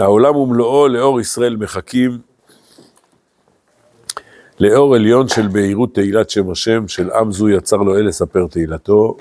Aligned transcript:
העולם 0.00 0.36
ומלואו 0.36 0.88
לאור 0.88 1.20
ישראל 1.20 1.56
מחכים, 1.56 2.18
לאור 4.60 4.94
עליון 4.94 5.28
של 5.28 5.48
בהירות 5.48 5.94
תהילת 5.94 6.30
שם 6.30 6.50
השם, 6.50 6.88
של 6.88 7.10
עם 7.10 7.32
זו 7.32 7.48
יצר 7.48 7.76
לו 7.76 7.96
אל 7.96 8.06
לספר 8.06 8.46
תהילתו, 8.46 9.16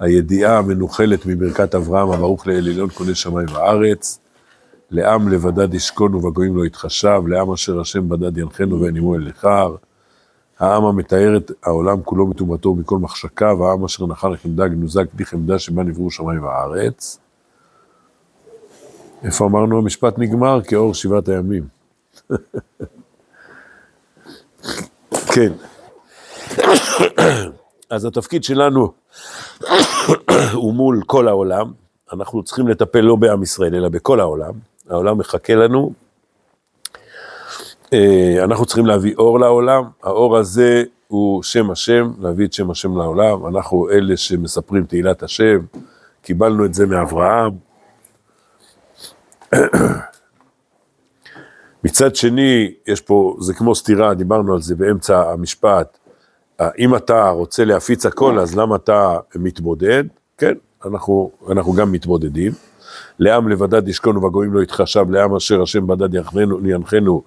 הידיעה 0.00 0.58
המנוחלת 0.58 1.26
מברכת 1.26 1.74
אברהם, 1.74 2.10
הברוך 2.10 2.46
לאל 2.46 2.56
עליון 2.56 2.88
קונה 2.90 3.14
שמיים 3.14 3.48
וארץ, 3.52 4.18
לעם 4.90 5.28
לבדד 5.28 5.74
ישכון 5.74 6.14
ובגויים 6.14 6.56
לא 6.56 6.64
יתחשב, 6.64 7.22
לעם 7.26 7.52
אשר 7.52 7.80
השם 7.80 8.08
בדד 8.08 8.38
ינחנו 8.38 8.80
ואין 8.80 8.96
עמו 8.96 9.14
אל 9.14 9.20
נכר, 9.20 9.76
העם 10.58 10.84
המתאר 10.84 11.36
את 11.36 11.50
העולם 11.62 12.02
כולו 12.02 12.26
מטומאתו 12.26 12.68
ומכל 12.68 12.98
מחשקיו, 12.98 13.66
העם 13.66 13.84
אשר 13.84 14.06
נחל 14.06 14.36
חמדה 14.36 14.68
גנוזה 14.68 15.04
כדי 15.12 15.24
חמדה 15.24 15.58
שבה 15.58 15.82
נבראו 15.82 16.10
שמיים 16.10 16.44
וארץ. 16.44 17.21
איפה 19.24 19.46
אמרנו 19.46 19.78
המשפט 19.78 20.18
נגמר? 20.18 20.62
כאור 20.62 20.94
שבעת 20.94 21.28
הימים. 21.28 21.62
כן. 25.34 25.52
אז 27.90 28.04
התפקיד 28.04 28.44
שלנו 28.44 28.92
הוא 30.52 30.74
מול 30.74 31.02
כל 31.06 31.28
העולם, 31.28 31.72
אנחנו 32.12 32.42
צריכים 32.42 32.68
לטפל 32.68 33.00
לא 33.00 33.16
בעם 33.16 33.42
ישראל, 33.42 33.74
אלא 33.74 33.88
בכל 33.88 34.20
העולם. 34.20 34.52
העולם 34.90 35.18
מחכה 35.18 35.54
לנו. 35.54 35.92
אה, 37.92 38.44
אנחנו 38.44 38.66
צריכים 38.66 38.86
להביא 38.86 39.14
אור 39.18 39.40
לעולם, 39.40 39.84
האור 40.02 40.36
הזה 40.36 40.84
הוא 41.08 41.42
שם 41.42 41.70
השם, 41.70 42.12
להביא 42.20 42.46
את 42.46 42.52
שם 42.52 42.70
השם 42.70 42.96
לעולם, 42.96 43.46
אנחנו 43.46 43.90
אלה 43.90 44.16
שמספרים 44.16 44.84
תהילת 44.84 45.22
השם, 45.22 45.58
קיבלנו 46.22 46.64
את 46.64 46.74
זה 46.74 46.86
מאברהם. 46.86 47.71
מצד 51.84 52.16
שני, 52.16 52.74
יש 52.86 53.00
פה, 53.00 53.36
זה 53.40 53.54
כמו 53.54 53.74
סתירה, 53.74 54.14
דיברנו 54.14 54.54
על 54.54 54.62
זה 54.62 54.74
באמצע 54.74 55.30
המשפט, 55.30 55.98
אם 56.78 56.96
אתה 56.96 57.28
רוצה 57.28 57.64
להפיץ 57.64 58.06
הכל, 58.06 58.38
אז 58.38 58.56
למה 58.56 58.76
אתה 58.76 59.18
מתמודד? 59.34 60.04
כן, 60.38 60.54
אנחנו, 60.84 61.30
אנחנו 61.50 61.72
גם 61.72 61.92
מתמודדים. 61.92 62.52
לעם 63.18 63.48
לבדד 63.48 63.88
ישכון 63.88 64.16
ובגויים 64.16 64.54
לא 64.54 64.62
יתחשב, 64.62 65.10
לעם 65.10 65.34
אשר 65.34 65.62
השם 65.62 65.86
בדד 65.86 66.14
ינחנו 66.14 67.22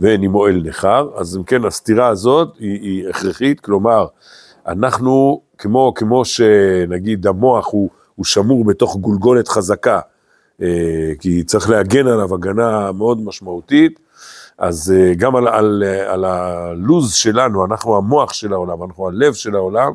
ואין 0.00 0.22
עמו 0.22 0.46
אל 0.46 0.62
נכר. 0.64 1.08
אז 1.16 1.36
אם 1.36 1.42
כן, 1.42 1.64
הסתירה 1.64 2.08
הזאת 2.08 2.56
היא, 2.58 2.80
היא 2.80 3.08
הכרחית, 3.08 3.60
כלומר, 3.60 4.06
אנחנו, 4.66 5.40
כמו, 5.58 5.92
כמו 5.94 6.24
שנגיד 6.24 7.26
המוח 7.26 7.68
הוא, 7.70 7.90
הוא 8.14 8.24
שמור 8.24 8.64
בתוך 8.64 8.96
גולגולת 8.96 9.48
חזקה, 9.48 9.94
אה, 9.96 10.00
כי 11.20 11.42
צריך 11.46 11.70
להגן 11.70 12.06
עליו 12.06 12.34
הגנה 12.34 12.92
מאוד 12.92 13.20
משמעותית, 13.20 14.00
אז 14.58 14.94
אה, 14.96 15.14
גם 15.14 15.36
על, 15.36 15.48
על, 15.48 15.82
על 16.06 16.24
הלוז 16.24 17.14
שלנו, 17.14 17.64
אנחנו 17.64 17.96
המוח 17.96 18.32
של 18.32 18.52
העולם, 18.52 18.82
אנחנו 18.82 19.08
הלב 19.08 19.34
של 19.34 19.54
העולם, 19.54 19.92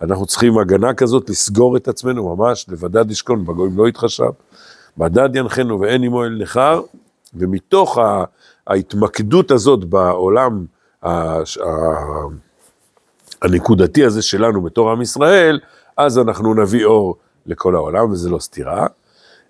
אנחנו 0.00 0.26
צריכים 0.26 0.58
הגנה 0.58 0.94
כזאת 0.94 1.30
לסגור 1.30 1.76
את 1.76 1.88
עצמנו 1.88 2.36
ממש, 2.36 2.66
לבדד 2.68 3.10
ישכון, 3.10 3.44
בגויים 3.44 3.78
לא 3.78 3.88
יתחשב, 3.88 4.30
בדד 4.98 5.36
ינחנו 5.36 5.80
ואין 5.80 6.02
עמו 6.02 6.24
אל 6.24 6.38
נכר, 6.40 6.82
ומתוך 7.34 7.98
ההתמקדות 8.66 9.50
הזאת 9.50 9.84
בעולם 9.84 10.64
הנקודתי 13.42 14.04
הזה 14.04 14.22
שלנו 14.22 14.62
בתור 14.62 14.90
עם 14.90 15.02
ישראל, 15.02 15.60
אז 15.96 16.18
אנחנו 16.18 16.54
נביא 16.54 16.84
אור 16.84 17.16
לכל 17.46 17.74
העולם, 17.74 18.10
וזה 18.10 18.30
לא 18.30 18.38
סתירה. 18.38 18.86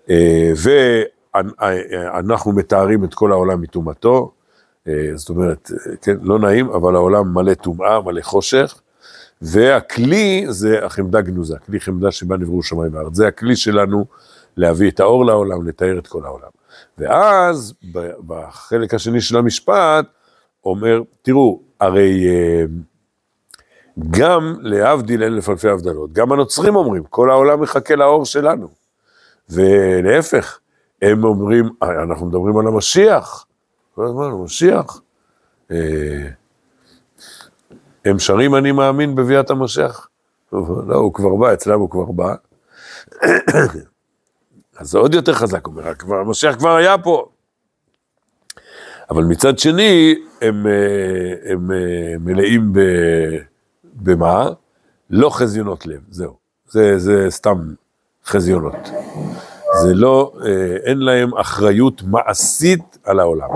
אה, 0.09 0.51
ואנחנו 2.13 2.51
מתארים 2.51 3.03
את 3.03 3.13
כל 3.13 3.31
העולם 3.31 3.61
מטומאתו, 3.61 4.31
אה, 4.87 5.11
זאת 5.15 5.29
אומרת, 5.29 5.71
כן, 6.01 6.15
לא 6.21 6.39
נעים, 6.39 6.69
אבל 6.69 6.95
העולם 6.95 7.33
מלא 7.33 7.53
טומאה, 7.53 8.01
מלא 8.01 8.21
חושך, 8.21 8.81
והכלי 9.41 10.45
זה 10.49 10.85
החמדה 10.85 11.21
גנוזה, 11.21 11.57
כלי 11.65 11.79
חמדה 11.79 12.11
שבה 12.11 12.37
נבראו 12.37 12.63
שמיים 12.63 12.95
וארץ, 12.95 13.15
זה 13.15 13.27
הכלי 13.27 13.55
שלנו 13.55 14.05
להביא 14.57 14.91
את 14.91 14.99
האור 14.99 15.25
לעולם, 15.25 15.67
לתאר 15.67 15.97
את 15.97 16.07
כל 16.07 16.25
העולם. 16.25 16.49
ואז 16.97 17.73
בחלק 18.27 18.93
השני 18.93 19.21
של 19.21 19.37
המשפט, 19.37 20.05
אומר, 20.65 21.01
תראו, 21.21 21.61
הרי 21.79 22.27
אה, 22.27 22.63
גם 24.09 24.55
להבדיל 24.61 25.23
אלף 25.23 25.49
אלפי 25.49 25.69
הבדלות, 25.69 26.13
גם 26.13 26.31
הנוצרים 26.31 26.75
אומרים, 26.75 27.03
כל 27.09 27.29
העולם 27.29 27.61
מחכה 27.61 27.95
לאור 27.95 28.25
שלנו. 28.25 28.84
ולהפך, 29.49 30.59
הם 31.01 31.23
אומרים, 31.23 31.69
אנחנו 31.81 32.25
מדברים 32.25 32.57
על 32.57 32.67
המשיח, 32.67 33.45
כל 33.95 34.05
הזמן, 34.05 34.25
המשיח. 34.25 35.01
אה, 35.71 36.27
הם 38.05 38.19
שרים 38.19 38.55
אני 38.55 38.71
מאמין 38.71 39.15
בביאת 39.15 39.49
המשיח. 39.49 40.09
לא, 40.53 40.95
הוא 40.95 41.13
כבר 41.13 41.35
בא, 41.35 41.53
אצלם 41.53 41.79
הוא 41.79 41.89
כבר 41.89 42.11
בא. 42.11 42.35
אז 44.77 44.89
זה 44.89 44.97
עוד 44.97 45.13
יותר 45.13 45.33
חזק, 45.33 45.67
אומר, 45.67 45.93
המשיח 46.09 46.55
כבר 46.55 46.75
היה 46.75 46.97
פה. 46.97 47.29
אבל 49.09 49.23
מצד 49.23 49.59
שני, 49.59 50.15
הם, 50.41 50.67
אה, 50.67 51.51
הם 51.51 51.71
אה, 51.71 52.17
מלאים 52.19 52.73
ב... 52.73 52.79
במה? 53.83 54.49
לא 55.09 55.29
חזיונות 55.29 55.85
לב, 55.85 56.01
זהו. 56.09 56.37
זה, 56.69 56.99
זה 56.99 57.25
סתם 57.29 57.73
חזיונות. 58.25 58.89
זה 59.81 59.93
לא, 59.93 60.33
אה, 60.45 60.77
אין 60.83 60.97
להם 60.97 61.37
אחריות 61.37 62.03
מעשית 62.03 62.97
על 63.03 63.19
העולם. 63.19 63.49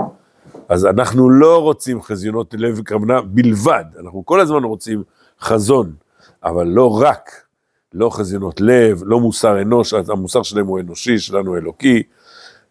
אז 0.68 0.86
אנחנו 0.86 1.30
לא 1.30 1.62
רוצים 1.62 2.02
חזיונות 2.02 2.54
לב 2.58 2.74
וכוונה 2.78 3.20
בלבד, 3.20 3.84
אנחנו 4.00 4.26
כל 4.26 4.40
הזמן 4.40 4.64
רוצים 4.64 5.02
חזון, 5.40 5.92
אבל 6.44 6.66
לא 6.66 7.00
רק, 7.02 7.30
לא 7.94 8.10
חזיונות 8.10 8.60
לב, 8.60 9.02
לא 9.06 9.20
מוסר 9.20 9.62
אנוש, 9.62 9.94
המוסר 9.94 10.42
שלהם 10.42 10.66
הוא 10.66 10.80
אנושי, 10.80 11.18
שלנו 11.18 11.56
אלוקי, 11.56 12.02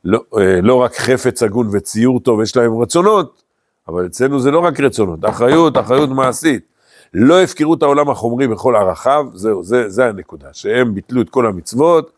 לא, 0.04 0.20
אה, 0.38 0.62
לא 0.62 0.76
רק 0.76 0.96
חפץ 0.96 1.44
הגון 1.44 1.70
וציור 1.72 2.20
טוב, 2.20 2.42
יש 2.42 2.58
להם 2.58 2.82
רצונות, 2.82 3.44
אבל 3.88 4.06
אצלנו 4.06 4.40
זה 4.40 4.52
לא 4.52 4.60
רק 4.60 4.80
רצונות, 4.80 5.26
אחריות, 5.26 5.78
אחריות 5.78 6.10
מעשית. 6.10 6.66
לא 7.14 7.42
הפקרו 7.42 7.74
את 7.74 7.84
העולם 7.84 8.10
החומרי 8.10 8.48
בכל 8.48 8.76
ערכיו, 8.76 9.26
זהו, 9.34 9.64
זה, 9.64 9.90
זה 9.90 10.06
הנקודה, 10.06 10.48
שהם 10.54 10.96
ביטלו 10.96 11.22
את 11.22 11.30
כל 11.30 11.48
המצוות, 11.48 12.12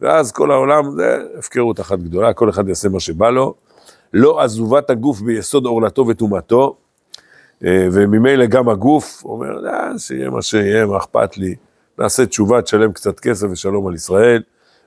ואז 0.00 0.32
כל 0.32 0.50
העולם 0.50 0.90
זה 0.90 1.18
הפקרות 1.38 1.80
אחת 1.80 1.98
גדולה, 1.98 2.32
כל 2.32 2.50
אחד 2.50 2.68
יעשה 2.68 2.88
מה 2.88 3.00
שבא 3.00 3.30
לו. 3.30 3.54
לא 4.14 4.42
עזובת 4.42 4.90
הגוף 4.90 5.20
ביסוד 5.20 5.66
עורלתו 5.66 6.06
וטומאתו, 6.06 6.76
אה, 7.64 7.88
וממילא 7.92 8.46
גם 8.46 8.68
הגוף 8.68 9.24
אומר, 9.24 9.68
אה, 9.68 9.98
שיהיה 9.98 10.30
מה 10.30 10.42
שיהיה, 10.42 10.86
מה 10.86 10.96
אכפת 10.96 11.36
לי, 11.36 11.54
נעשה 11.98 12.26
תשובה, 12.26 12.62
תשלם 12.62 12.92
קצת 12.92 13.20
כסף 13.20 13.46
ושלום 13.50 13.86
על 13.86 13.94
ישראל. 13.94 14.42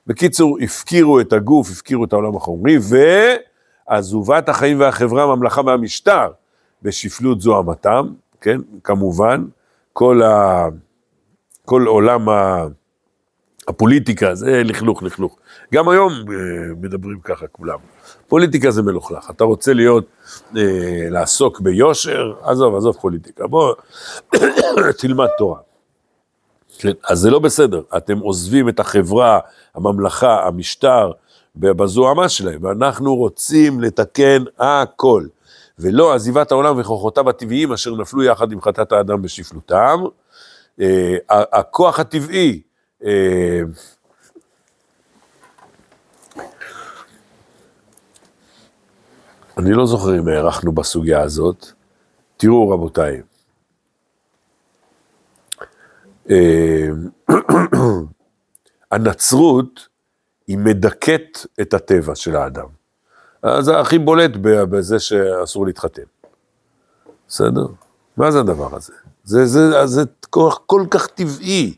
בקיצור, 0.07 0.57
הפקירו 0.62 1.19
את 1.19 1.34
הגוף, 1.34 1.72
הפקירו 1.72 2.03
את 2.03 2.13
העולם 2.13 2.35
החומרי, 2.35 2.78
ועזובת 3.90 4.50
החיים 4.50 4.79
והחברה, 4.79 5.23
הממלכה 5.23 5.62
והמשטר, 5.66 6.31
בשפלות 6.81 7.41
זו 7.41 7.57
המתם, 7.57 8.07
כן, 8.41 8.61
כמובן, 8.83 9.45
כל, 9.93 10.21
ה... 10.21 10.67
כל 11.65 11.85
עולם 11.87 12.29
ה... 12.29 12.67
הפוליטיקה 13.67 14.35
זה 14.35 14.63
לכלוך, 14.63 15.03
לכלוך. 15.03 15.37
גם 15.73 15.89
היום 15.89 16.11
אה, 16.13 16.25
מדברים 16.81 17.19
ככה 17.19 17.47
כולם. 17.47 17.77
פוליטיקה 18.27 18.71
זה 18.71 18.81
מלוכלך. 18.81 19.29
אתה 19.29 19.43
רוצה 19.43 19.73
להיות, 19.73 20.05
אה, 20.57 20.61
לעסוק 21.09 21.59
ביושר, 21.59 22.33
עזוב, 22.41 22.75
עזוב 22.75 22.95
פוליטיקה. 23.01 23.47
בוא, 23.47 23.73
תלמד 24.99 25.27
תורה. 25.37 25.59
כן, 26.77 26.91
אז 27.09 27.19
זה 27.19 27.29
לא 27.31 27.39
בסדר. 27.39 27.81
אתם 27.97 28.19
עוזבים 28.19 28.69
את 28.69 28.79
החברה, 28.79 29.40
הממלכה, 29.75 30.47
המשטר, 30.47 31.11
בזוהמה 31.55 32.29
שלהם, 32.29 32.63
ואנחנו 32.63 33.16
רוצים 33.16 33.81
לתקן 33.81 34.43
הכל. 34.59 35.25
ולא 35.79 36.16
עזיבת 36.16 36.52
העולם 36.52 36.79
וכוחותיו 36.79 37.29
הטבעיים 37.29 37.74
אשר 37.74 37.96
נפלו 37.96 38.24
יחד 38.24 38.52
עם 38.52 38.62
חטאת 38.62 38.91
האדם 38.91 39.22
בשפלותם. 39.22 40.03
אה, 40.82 41.16
הכוח 41.29 42.00
הטבעי, 42.00 42.62
אה, 43.06 43.62
אני 49.58 49.74
לא 49.74 49.85
זוכר 49.85 50.20
אם 50.20 50.28
הארכנו 50.28 50.72
בסוגיה 50.72 51.22
הזאת. 51.22 51.66
תראו 52.38 52.70
רבותיי, 52.70 53.22
אה, 56.29 56.88
הנצרות 58.91 59.88
היא 60.47 60.58
מדכאת 60.58 61.38
את 61.62 61.74
הטבע 61.74 62.16
של 62.16 62.35
האדם. 62.35 62.77
זה 63.59 63.79
הכי 63.79 63.99
בולט 63.99 64.31
בזה 64.41 64.99
שאסור 64.99 65.66
להתחתן. 65.66 66.01
בסדר? 67.28 67.66
מה 68.17 68.31
זה 68.31 68.39
הדבר 68.39 68.75
הזה? 68.75 68.93
זה, 69.23 69.45
זה, 69.45 69.85
זה 69.85 70.01
כל, 70.29 70.49
כל 70.66 70.85
כך 70.91 71.07
טבעי, 71.07 71.73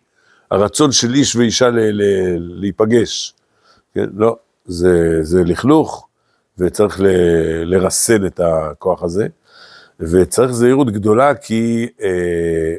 הרצון 0.52 0.92
של 0.92 1.14
איש 1.14 1.36
ואישה 1.36 1.70
ל, 1.70 1.80
ל, 1.80 2.02
להיפגש. 2.38 3.34
כן? 3.94 4.06
לא, 4.14 4.38
זה, 4.66 5.20
זה 5.22 5.44
לכלוך, 5.44 6.08
וצריך 6.58 7.00
ל- 7.02 7.06
לרסן 7.64 8.26
את 8.26 8.40
הכוח 8.44 9.04
הזה, 9.04 9.28
וצריך 10.00 10.52
זהירות 10.52 10.92
גדולה 10.92 11.36
כי 11.36 11.88
אה, 12.02 12.76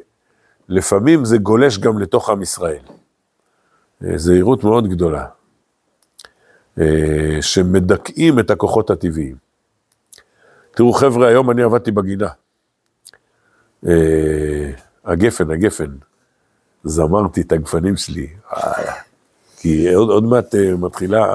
לפעמים 0.69 1.25
זה 1.25 1.38
גולש 1.38 1.79
גם 1.79 1.99
לתוך 1.99 2.31
עם 2.31 2.43
ישראל. 2.43 2.83
אה, 4.05 4.19
זהירות 4.19 4.65
מאוד 4.65 4.88
גדולה, 4.88 5.26
שמדכאים 7.41 8.39
את 8.39 8.51
הכוחות 8.51 8.91
הטבעיים. 8.91 9.37
תראו 10.75 10.93
חבר'ה, 10.93 11.29
היום 11.29 11.51
אני 11.51 11.63
עבדתי 11.63 11.91
בגינה. 11.91 12.29
אה, 13.89 14.71
הגפן, 15.05 15.51
הגפן, 15.51 15.91
זמרתי 16.85 17.41
את 17.41 17.53
הגפנים 17.53 17.97
שלי, 17.97 18.29
אה, 18.53 18.93
כי 19.57 19.95
עוד, 19.95 20.09
עוד 20.09 20.25
מעט 20.25 20.55
אה, 20.55 20.77
מתחילה 20.77 21.27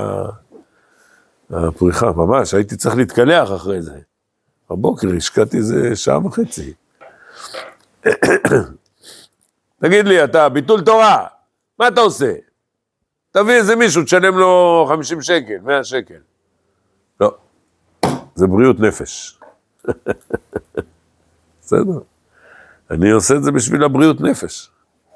הפריחה, 1.50 2.12
ממש, 2.12 2.54
הייתי 2.54 2.76
צריך 2.76 2.96
להתקלח 2.96 3.52
אחרי 3.56 3.82
זה. 3.82 4.00
בבוקר 4.70 5.08
השקעתי 5.18 5.58
איזה 5.58 5.96
שעה 5.96 6.26
וחצי. 6.26 6.74
תגיד 9.82 10.08
לי, 10.08 10.24
אתה 10.24 10.50
ביטול 10.50 10.82
תורה, 10.82 11.28
מה 11.80 11.88
אתה 11.88 12.02
עושה? 12.02 12.34
תביא 13.36 13.54
איזה 13.54 13.76
מישהו, 13.76 14.04
תשלם 14.04 14.38
לו 14.38 14.86
50 14.90 15.22
שקל, 15.22 15.58
100 15.64 15.84
שקל. 15.84 16.20
לא, 17.22 17.38
זה 18.36 18.48
בריאות 18.48 18.80
נפש. 18.80 19.40
בסדר. 21.62 22.00
אני 22.92 23.12
עושה 23.12 23.36
את 23.36 23.44
זה 23.44 23.52
בשביל 23.52 23.84
הבריאות 23.84 24.22
נפש. 24.22 24.70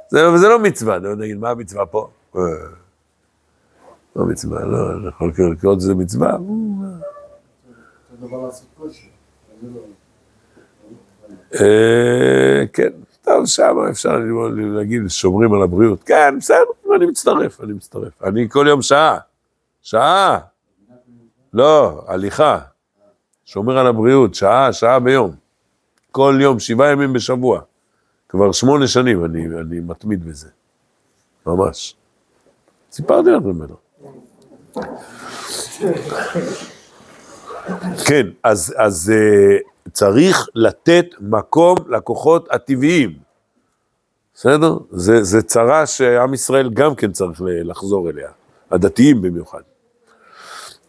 זה, 0.10 0.30
וזה 0.30 0.48
לא 0.48 0.60
מצווה, 0.60 0.98
אתה 0.98 1.16
נגיד, 1.16 1.38
מה 1.38 1.50
המצווה 1.50 1.86
פה? 1.86 2.10
אה, 2.36 2.42
לא 4.16 4.26
מצווה, 4.26 4.66
לא, 4.66 4.94
אני 4.94 5.08
יכול 5.08 5.34
לקרוא 5.52 5.76
לזה 5.76 5.96
מצווה. 5.96 6.38
אה, 11.62 12.64
כן, 12.74 12.92
טוב, 13.22 13.46
שם 13.46 13.78
אפשר 13.90 14.18
ללמוד, 14.18 14.52
להגיד, 14.58 15.02
שומרים 15.08 15.54
על 15.54 15.62
הבריאות. 15.62 16.04
כן, 16.04 16.36
בסדר, 16.40 16.64
אני 16.96 17.06
מצטרף, 17.06 17.62
אני 17.62 17.74
מצטרף. 17.74 18.24
אני 18.24 18.50
כל 18.50 18.66
יום 18.70 18.82
שעה, 18.82 19.18
שעה. 19.82 20.40
לא, 21.54 22.02
הליכה. 22.08 22.60
שומר 23.46 23.78
על 23.78 23.88
הבריאות, 23.88 24.36
שעה, 24.36 24.74
שעה 24.74 25.00
ביום. 25.00 25.32
כל 26.12 26.38
יום, 26.42 26.60
שבעה 26.60 26.92
ימים 26.92 27.14
בשבוע. 27.14 27.62
כבר 28.30 28.52
שמונה 28.52 28.88
שנים 28.88 29.26
אני, 29.26 29.46
אני 29.46 29.80
מתמיד 29.80 30.26
בזה. 30.26 30.50
ממש. 31.46 31.96
סיפרתי 32.92 33.30
לכם 33.30 33.46
ממנו. 33.46 33.76
כן, 38.06 38.28
אז, 38.44 38.76
אז 38.78 39.14
uh, 39.16 39.70
צריך 39.94 40.48
לתת 40.56 41.06
מקום 41.20 41.78
לכוחות 41.90 42.48
הטבעיים. 42.52 43.14
בסדר? 44.34 44.78
זה, 44.92 45.24
זה 45.24 45.42
צרה 45.42 45.86
שעם 45.86 46.34
ישראל 46.34 46.70
גם 46.70 46.96
כן 46.96 47.12
צריך 47.12 47.42
לחזור 47.46 48.10
אליה, 48.10 48.30
הדתיים 48.72 49.22
במיוחד. 49.22 49.62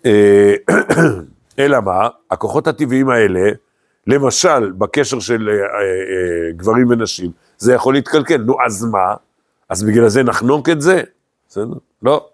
אה, 0.07 0.55
אלא 1.59 1.81
מה? 1.81 2.09
הכוחות 2.31 2.67
הטבעיים 2.67 3.09
האלה, 3.09 3.51
למשל, 4.07 4.71
בקשר 4.71 5.21
של 5.21 5.49
uh, 5.49 5.53
uh, 5.53 6.57
גברים 6.57 6.91
ונשים, 6.91 7.31
זה 7.59 7.75
יכול 7.75 7.95
להתקלקל. 7.95 8.37
נו, 8.37 8.57
אז 8.67 8.85
מה? 8.85 9.15
אז 9.69 9.83
בגלל 9.83 10.09
זה 10.09 10.23
נחנוק 10.23 10.69
את 10.69 10.81
זה? 10.81 11.03
בסדר? 11.49 11.75
לא. 12.03 12.29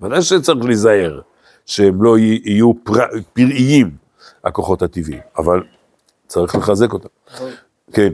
ודאי 0.00 0.22
שצריך 0.22 0.64
להיזהר, 0.64 1.20
שהם 1.66 2.02
לא 2.02 2.18
יהיו 2.18 2.72
פר... 2.84 3.06
פראיים, 3.32 3.90
הכוחות 4.44 4.82
הטבעיים, 4.82 5.20
אבל 5.38 5.62
צריך 6.30 6.54
לחזק 6.54 6.92
אותם. 6.92 7.08
כן. 7.92 8.12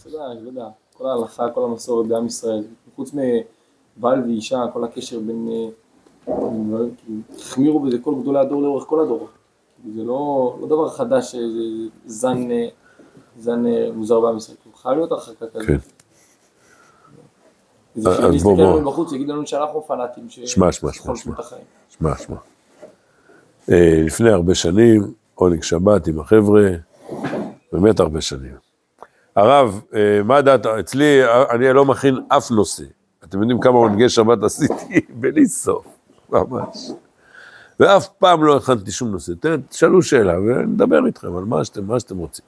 אתה 0.00 0.08
יודע, 0.08 0.26
אני 0.32 0.42
לא 0.42 0.48
יודע, 0.48 0.68
כל 0.98 1.06
ההלכה, 1.06 1.50
כל 1.50 1.64
המסורת 1.64 2.06
בעם 2.06 2.26
ישראל, 2.26 2.64
חוץ 2.96 3.12
מבעל 3.14 4.22
ואישה, 4.22 4.64
כל 4.72 4.84
הקשר 4.84 5.18
בין... 5.20 5.48
החמירו 7.38 7.80
בזה 7.80 7.98
כל 7.98 8.14
גדולי 8.20 8.38
הדור 8.38 8.62
לאורך 8.62 8.84
כל 8.84 9.00
הדורות. 9.00 9.30
זה 9.94 10.04
לא, 10.04 10.56
לא 10.60 10.66
דבר 10.66 10.88
חדש, 10.88 11.34
זה 11.34 11.88
זן, 12.06 12.48
זן 13.38 13.64
מוזר 13.94 14.20
בעם 14.20 14.36
ישראל, 14.36 14.56
חייב 14.82 14.94
להיות 14.94 15.12
הרחקה 15.12 15.46
כזאת. 15.46 15.66
כן. 15.66 15.76
זה 17.96 18.10
אז 18.10 18.16
שאם 18.16 18.22
בוא, 18.22 18.34
יסתכל 18.34 18.54
בוא. 18.54 18.72
עלינו 18.72 18.90
בחוץ, 18.90 19.12
יגיד 19.12 19.28
לנו 19.28 19.46
שאנחנו 19.46 19.84
פנאטים, 19.86 20.28
שמע, 20.28 20.72
שמע, 20.72 20.92
שמע, 20.92 22.16
שמע. 22.16 22.36
אה, 23.70 24.02
לפני 24.06 24.30
הרבה 24.30 24.54
שנים, 24.54 25.02
עונג 25.34 25.62
שבת 25.62 26.06
עם 26.06 26.20
החבר'ה, 26.20 26.70
באמת 27.80 28.00
הרבה 28.00 28.20
שנים. 28.20 28.56
הרב, 29.36 29.80
אה, 29.94 30.22
מה 30.24 30.42
דעת, 30.42 30.66
אצלי, 30.66 31.20
אני 31.50 31.72
לא 31.72 31.84
מכין 31.84 32.18
אף 32.28 32.50
נושא. 32.50 32.84
אתם 33.24 33.40
יודעים 33.40 33.60
כמה 33.60 33.74
עונגי 33.74 34.08
שבת 34.08 34.42
עשיתי? 34.42 35.00
בלי 35.20 35.46
סוף, 35.46 35.86
ממש. 36.30 36.90
ואף 37.80 38.08
פעם 38.08 38.44
לא 38.44 38.56
הכנתי 38.56 38.90
שום 38.90 39.10
נושא. 39.10 39.32
תשאלו 39.68 40.02
שאלה 40.02 40.40
ונדבר 40.40 41.06
איתכם 41.06 41.36
על 41.36 41.44
מה 41.44 41.64
שאתם, 41.64 41.86
מה 41.86 42.00
שאתם 42.00 42.18
רוצים. 42.18 42.44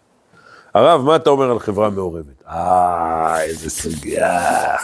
הרב, 0.74 1.04
מה 1.04 1.16
אתה 1.16 1.30
אומר 1.30 1.50
על 1.50 1.58
חברה 1.58 1.90
מעורבת? 1.90 2.42
אה, 2.48 3.42
איזה 3.42 3.70
סוגיה. 3.70 4.76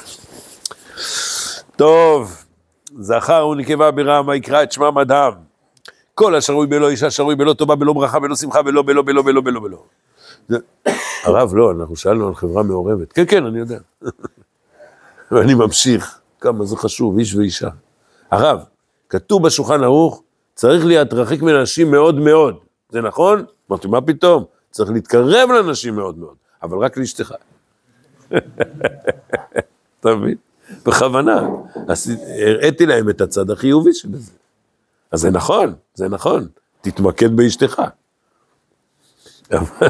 טוב, 1.77 2.45
זכר 2.99 3.47
ונקבה 3.47 3.91
ברעם, 3.91 4.29
ויקרא 4.29 4.63
את 4.63 4.73
שמם 4.73 4.99
אדם. 4.99 5.33
כל 6.15 6.35
השרוי 6.35 6.67
בלא 6.67 6.91
אישה, 6.91 7.11
שרוי 7.11 7.37
בלא 7.37 7.53
טובה, 7.53 7.75
בלא 7.75 7.93
ברכה, 7.93 8.19
בלא 8.21 8.37
שמחה, 8.37 8.63
בלא, 8.63 8.83
בלא, 8.83 9.03
בלא, 9.03 9.23
בלא, 9.23 9.41
בלא, 9.41 9.61
הרב, 11.25 11.55
לא, 11.55 11.71
אנחנו 11.71 11.97
שאלנו 11.97 12.29
על 12.29 12.35
חברה 12.35 12.63
מעורבת. 12.63 13.13
כן, 13.13 13.25
כן, 13.29 13.47
אני 13.47 13.59
יודע. 13.59 13.79
ואני 15.33 15.55
ממשיך, 15.55 16.21
כמה 16.41 16.65
זה 16.65 16.77
חשוב, 16.77 17.19
איש 17.19 17.35
ואישה. 17.35 17.69
הרב, 18.31 18.65
כתוב 19.09 19.47
בשולחן 19.47 19.85
ערוך, 19.85 20.23
צריך 20.55 20.85
להתרחק 20.87 21.43
מאנשים 21.43 21.91
מאוד 21.91 22.15
מאוד. 22.15 22.57
זה 22.91 23.01
נכון? 23.01 23.45
אמרתי, 23.71 23.89
מה 23.89 24.01
פתאום? 24.01 24.45
צריך 24.71 24.91
להתקרב 24.91 25.51
לאנשים 25.51 25.95
מאוד 25.95 26.19
מאוד, 26.19 26.35
אבל 26.63 26.79
רק 26.79 26.99
לאשתך. 26.99 27.35
אתה 30.01 30.15
מבין? 30.15 30.37
בכוונה. 30.87 31.49
הראיתי 32.47 32.87
להם 32.87 33.11
את 33.11 33.21
הצד 33.21 33.51
החיובי 33.51 33.95
של 33.95 34.09
זה. 34.19 34.33
אז 35.11 35.21
זה 35.21 35.31
נכון, 35.31 35.75
זה 35.95 36.09
נכון, 36.09 36.47
תתמקד 36.81 37.37
באשתך. 37.37 37.83
אבל, 39.53 39.89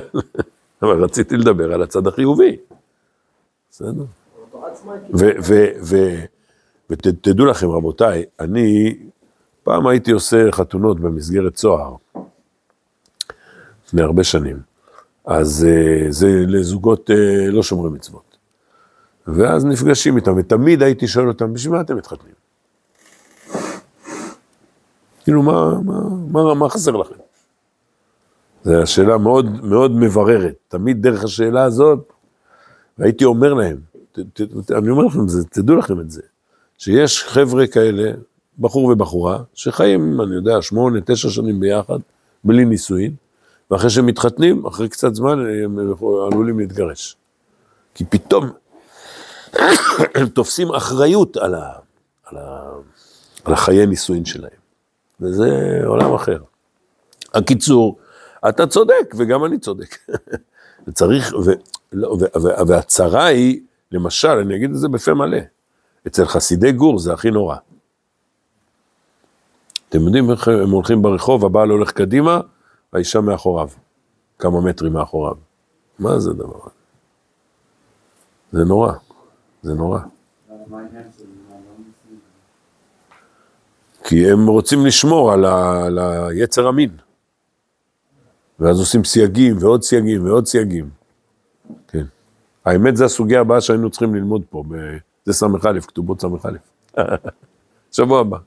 אבל 0.83 1.05
רציתי 1.05 1.37
לדבר 1.37 1.73
על 1.73 1.83
הצד 1.83 2.07
החיובי. 2.07 2.57
בסדר. 3.71 4.05
ותדעו 6.91 7.47
לכם, 7.47 7.71
רבותיי, 7.71 8.25
אני 8.41 8.97
פעם 9.63 9.87
הייתי 9.87 10.13
עושה 10.13 10.53
חתונות 10.53 11.01
במסגרת 11.01 11.55
צוהר, 11.55 11.95
לפני 13.87 14.03
הרבה 14.03 14.25
שנים. 14.25 14.61
אז 15.25 15.67
אה, 15.69 16.07
זה 16.11 16.29
לזוגות 16.47 17.11
אה, 17.11 17.51
לא 17.51 17.63
שומרי 17.63 17.91
מצוות. 17.91 18.37
ואז 19.27 19.65
נפגשים 19.65 20.17
איתם, 20.17 20.35
ותמיד 20.37 20.83
הייתי 20.83 21.07
שואל 21.09 21.29
אותם, 21.29 21.53
בשביל 21.53 21.75
מה 21.75 21.81
אתם 21.81 21.97
מתחתנים? 21.97 22.35
כאילו, 25.25 25.43
מה, 25.43 25.81
מה, 25.81 26.01
מה, 26.31 26.55
מה 26.55 26.69
חסר 26.69 26.91
לכם? 26.91 27.24
זו 28.65 28.83
השאלה 28.83 29.19
מאוד 29.19 29.65
מאוד 29.65 29.91
מבררת, 29.91 30.55
תמיד 30.69 31.03
דרך 31.03 31.25
השאלה 31.25 31.65
הזאת, 31.65 32.13
והייתי 32.99 33.25
אומר 33.25 33.55
להם, 33.55 33.77
ת, 34.13 34.19
ת, 34.19 34.41
ת, 34.67 34.71
אני 34.71 34.91
אומר 34.91 35.05
לכם, 35.05 35.29
זה, 35.29 35.45
תדעו 35.45 35.77
לכם 35.77 36.01
את 36.01 36.11
זה, 36.11 36.23
שיש 36.79 37.25
חבר'ה 37.25 37.67
כאלה, 37.67 38.11
בחור 38.59 38.85
ובחורה, 38.85 39.39
שחיים, 39.55 40.21
אני 40.21 40.35
יודע, 40.35 40.63
שמונה, 40.63 40.99
תשע 41.05 41.31
שנים 41.31 41.61
ביחד, 41.61 41.99
בלי 42.45 42.65
נישואין, 42.65 43.15
ואחרי 43.71 43.91
שהם 43.91 44.07
מתחתנים, 44.07 44.67
אחרי 44.67 44.89
קצת 44.89 45.15
זמן, 45.15 45.39
הם 45.65 45.79
עלולים 46.33 46.59
להתגרש. 46.59 47.17
כי 47.95 48.05
פתאום 48.05 48.51
הם 50.15 50.29
תופסים 50.35 50.75
אחריות 50.75 51.37
על, 51.37 51.55
ה, 51.55 51.73
על, 52.25 52.39
ה, 52.39 52.71
על 53.45 53.53
החיי 53.53 53.87
נישואין 53.87 54.25
שלהם. 54.25 54.51
וזה 55.21 55.81
עולם 55.87 56.15
אחר. 56.15 56.39
הקיצור, 57.35 57.97
אתה 58.49 58.67
צודק, 58.67 59.15
וגם 59.17 59.45
אני 59.45 59.59
צודק. 59.59 59.97
וצריך, 60.89 61.35
ו, 61.47 61.51
לא, 61.93 62.09
ו, 62.09 62.19
ו, 62.19 62.67
והצרה 62.69 63.25
היא, 63.25 63.61
למשל, 63.93 64.29
אני 64.29 64.57
אגיד 64.57 64.71
את 64.71 64.79
זה 64.79 64.89
בפה 64.89 65.15
מלא, 65.15 65.39
אצל 66.07 66.25
חסידי 66.25 66.73
גור 66.73 66.99
זה 66.99 67.13
הכי 67.13 67.31
נורא. 67.31 67.57
אתם 69.89 70.01
יודעים 70.01 70.31
איך 70.31 70.49
הם 70.49 70.71
הולכים 70.71 71.03
ברחוב, 71.03 71.45
הבעל 71.45 71.71
הולך 71.71 71.91
קדימה, 71.93 72.41
האישה 72.93 73.21
מאחוריו, 73.21 73.69
כמה 74.39 74.61
מטרים 74.61 74.93
מאחוריו. 74.93 75.35
מה 75.99 76.19
זה 76.19 76.31
הדבר 76.31 76.59
הזה? 76.63 76.75
זה 78.53 78.65
נורא, 78.65 78.93
זה 79.63 79.75
נורא. 79.75 80.01
כי 84.05 84.31
הם 84.31 84.47
רוצים 84.47 84.87
לשמור 84.87 85.33
על, 85.33 85.45
ה, 85.45 85.85
על 85.87 85.99
היצר 85.99 86.67
המין. 86.67 87.04
ואז 88.61 88.81
עושים 88.81 89.05
סייגים 89.05 89.57
ועוד 89.61 89.83
סייגים 89.83 90.27
ועוד 90.27 90.47
סייגים. 90.47 90.91
כן. 91.89 92.05
האמת 92.65 92.97
זה 92.97 93.05
הסוגיה 93.05 93.41
הבאה 93.41 93.61
שהיינו 93.61 93.91
צריכים 93.91 94.15
ללמוד 94.15 94.43
פה, 94.51 94.65
ב- 94.69 94.97
זה 95.25 95.33
ס"א, 95.33 95.81
כתובות 95.87 96.21
ס"א. 96.21 96.49
שבוע 97.93 98.21
הבא. 98.21 98.39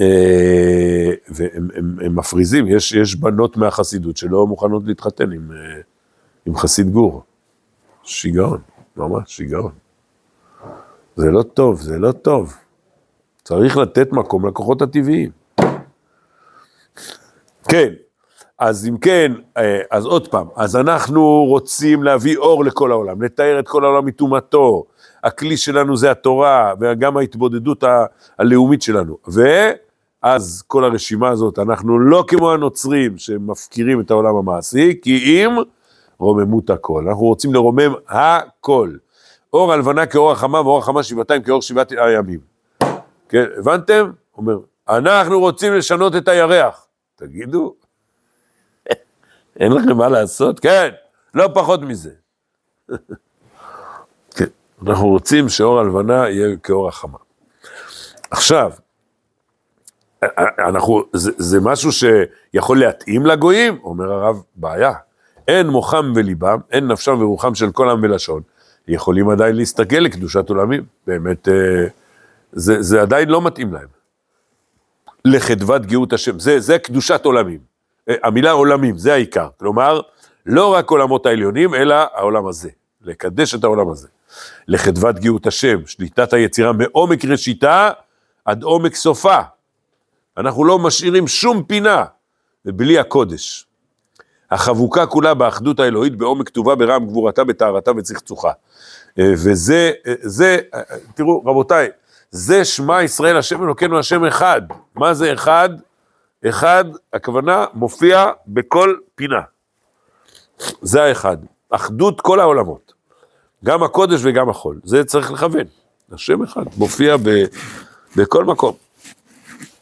אה, 0.00 1.12
והם 1.28 1.68
הם, 1.74 1.96
הם 2.04 2.18
מפריזים, 2.18 2.68
יש, 2.68 2.92
יש 2.92 3.16
בנות 3.16 3.56
מהחסידות 3.56 4.16
שלא 4.16 4.46
מוכנות 4.46 4.82
להתחתן 4.86 5.32
עם, 5.32 5.52
אה, 5.52 5.80
עם 6.46 6.56
חסיד 6.56 6.90
גור. 6.90 7.22
שיגעון, 8.02 8.60
ממש 8.96 9.36
שיגעון. 9.36 9.72
זה 11.16 11.30
לא 11.30 11.42
טוב, 11.42 11.80
זה 11.80 11.98
לא 11.98 12.12
טוב. 12.12 12.56
צריך 13.44 13.76
לתת 13.76 14.12
מקום 14.12 14.48
לכוחות 14.48 14.82
הטבעיים. 14.82 15.30
כן, 17.70 17.92
אז 18.58 18.86
אם 18.88 18.96
כן, 18.98 19.32
אה, 19.56 19.80
אז 19.90 20.06
עוד 20.06 20.28
פעם, 20.28 20.46
אז 20.56 20.76
אנחנו 20.76 21.44
רוצים 21.48 22.02
להביא 22.02 22.36
אור 22.36 22.64
לכל 22.64 22.90
העולם, 22.90 23.22
לתאר 23.22 23.58
את 23.58 23.68
כל 23.68 23.84
העולם 23.84 24.06
מטומאתו. 24.06 24.84
הכלי 25.24 25.56
שלנו 25.56 25.96
זה 25.96 26.10
התורה, 26.10 26.72
וגם 26.80 27.16
ההתבודדות 27.16 27.84
ה- 27.84 28.04
הלאומית 28.38 28.82
שלנו. 28.82 29.18
ואז 29.26 30.62
כל 30.66 30.84
הרשימה 30.84 31.28
הזאת, 31.28 31.58
אנחנו 31.58 31.98
לא 31.98 32.24
כמו 32.28 32.50
הנוצרים 32.52 33.18
שמפקירים 33.18 34.00
את 34.00 34.10
העולם 34.10 34.36
המעשי, 34.36 35.00
כי 35.02 35.44
אם 35.46 35.50
רוממות 36.18 36.70
הכל. 36.70 37.04
אנחנו 37.08 37.22
רוצים 37.22 37.54
לרומם 37.54 37.94
הכל. 38.08 38.90
אור 39.52 39.72
הלבנה 39.72 40.06
כאור 40.06 40.32
החמה 40.32 40.60
ואור 40.60 40.78
החמה 40.78 41.02
שבעתיים 41.02 41.42
כאור 41.42 41.62
שבעת 41.62 41.92
הימים. 41.96 42.40
כן, 43.28 43.44
הבנתם? 43.58 44.10
אומר, 44.38 44.58
אנחנו 44.88 45.40
רוצים 45.40 45.72
לשנות 45.74 46.16
את 46.16 46.28
הירח. 46.28 46.86
תגידו, 47.16 47.74
אין 49.60 49.72
לכם 49.72 49.96
מה 49.96 50.08
לעשות? 50.08 50.60
כן, 50.60 50.88
לא 51.34 51.48
פחות 51.54 51.80
מזה. 51.82 52.10
כן, 54.36 54.44
אנחנו 54.86 55.08
רוצים 55.08 55.48
שאור 55.48 55.80
הלבנה 55.80 56.30
יהיה 56.30 56.56
כאור 56.56 56.88
החמה. 56.88 57.18
עכשיו, 58.30 58.72
אנחנו, 60.58 61.02
זה, 61.12 61.30
זה 61.36 61.60
משהו 61.60 61.90
שיכול 61.92 62.78
להתאים 62.78 63.26
לגויים? 63.26 63.78
אומר 63.84 64.12
הרב, 64.12 64.42
בעיה. 64.56 64.92
אין 65.48 65.66
מוחם 65.66 66.12
וליבם, 66.16 66.58
אין 66.70 66.86
נפשם 66.86 67.16
ורוחם 67.20 67.54
של 67.54 67.72
כל 67.72 67.90
עם 67.90 68.02
ולשון. 68.02 68.42
יכולים 68.88 69.28
עדיין 69.28 69.56
להסתכל 69.56 69.96
לקדושת 69.96 70.48
עולמים, 70.48 70.84
באמת, 71.06 71.48
אה, 71.48 71.86
זה, 72.52 72.82
זה 72.82 73.02
עדיין 73.02 73.28
לא 73.28 73.42
מתאים 73.42 73.72
להם. 73.72 73.88
לחדוות 75.24 75.86
גאות 75.86 76.12
השם, 76.12 76.38
זה, 76.38 76.60
זה 76.60 76.78
קדושת 76.78 77.24
עולמים. 77.24 77.73
המילה 78.08 78.50
עולמים, 78.50 78.98
זה 78.98 79.12
העיקר. 79.12 79.48
כלומר, 79.58 80.00
לא 80.46 80.74
רק 80.74 80.90
עולמות 80.90 81.26
העליונים, 81.26 81.74
אלא 81.74 81.94
העולם 82.14 82.46
הזה. 82.46 82.70
לקדש 83.02 83.54
את 83.54 83.64
העולם 83.64 83.88
הזה. 83.88 84.08
לחדוות 84.68 85.18
גאות 85.18 85.46
השם, 85.46 85.86
שליטת 85.86 86.32
היצירה 86.32 86.72
מעומק 86.72 87.24
ראשיתה 87.24 87.90
עד 88.44 88.62
עומק 88.62 88.94
סופה. 88.94 89.38
אנחנו 90.36 90.64
לא 90.64 90.78
משאירים 90.78 91.28
שום 91.28 91.62
פינה 91.62 92.04
בלי 92.64 92.98
הקודש. 92.98 93.66
החבוקה 94.50 95.06
כולה 95.06 95.34
באחדות 95.34 95.80
האלוהית, 95.80 96.16
בעומק 96.16 96.48
טובה, 96.48 96.74
ברעם 96.74 97.06
גבורתה, 97.06 97.44
בטהרתה 97.44 97.90
וצחצוחה. 97.96 98.50
אה, 99.18 99.32
וזה, 99.32 99.92
אה, 100.06 100.14
זה, 100.20 100.58
אה, 100.74 100.80
תראו, 101.14 101.42
רבותיי, 101.46 101.88
זה 102.30 102.64
שמע 102.64 103.02
ישראל, 103.02 103.36
השם 103.36 103.64
אלוקינו, 103.64 103.98
השם 103.98 104.24
אחד. 104.24 104.62
מה 104.94 105.14
זה 105.14 105.32
אחד? 105.32 105.68
אחד, 106.48 106.84
הכוונה, 107.12 107.64
מופיע 107.74 108.30
בכל 108.46 108.94
פינה. 109.14 109.40
זה 110.82 111.02
האחד. 111.02 111.36
אחדות 111.70 112.20
כל 112.20 112.40
העולמות. 112.40 112.92
גם 113.64 113.82
הקודש 113.82 114.20
וגם 114.22 114.48
החול. 114.48 114.80
זה 114.84 115.04
צריך 115.04 115.32
לכוון. 115.32 115.66
השם 116.12 116.42
אחד, 116.42 116.64
מופיע 116.76 117.16
ב, 117.16 117.44
בכל 118.16 118.44
מקום. 118.44 118.74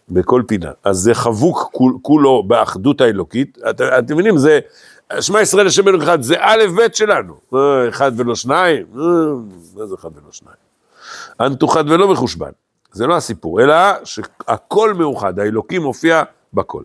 בכל 0.09 0.43
פינה. 0.49 0.71
אז 0.85 0.97
זה 0.97 1.15
חבוק 1.15 1.69
כול, 1.73 1.93
כולו 2.03 2.43
באחדות 2.43 3.01
האלוקית. 3.01 3.59
את, 3.71 3.81
אתם 3.81 4.15
מבינים, 4.15 4.39
זה, 4.39 4.61
שמע 5.21 5.41
ישראל 5.41 5.67
השם 5.67 5.89
אלוהים 5.89 6.03
אחד, 6.03 6.23
זה 6.23 6.35
א' 6.39 6.63
ב' 6.77 6.93
שלנו. 6.93 7.35
אה, 7.55 7.89
אחד 7.89 8.13
ולא 8.17 8.35
שניים, 8.35 8.87
אה, 8.97 9.03
מה 9.77 9.87
זה 9.87 9.95
אחד 9.95 10.11
ולא 10.15 10.33
שניים? 10.33 10.57
אנטו 11.41 11.69
חד 11.69 11.91
ולא 11.91 12.13
מחושבן. 12.13 12.51
זה 12.93 13.07
לא 13.07 13.17
הסיפור, 13.17 13.61
אלא 13.61 13.75
שהכל 14.05 14.95
מאוחד, 14.95 15.39
האלוקים 15.39 15.83
מופיע 15.83 16.23
בכל. 16.55 16.83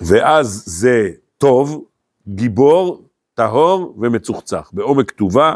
ואז 0.00 0.62
זה 0.66 1.10
טוב, 1.38 1.84
גיבור, 2.28 3.02
טהור 3.34 3.94
ומצוחצח, 3.98 4.70
בעומק 4.72 5.10
טובה, 5.10 5.54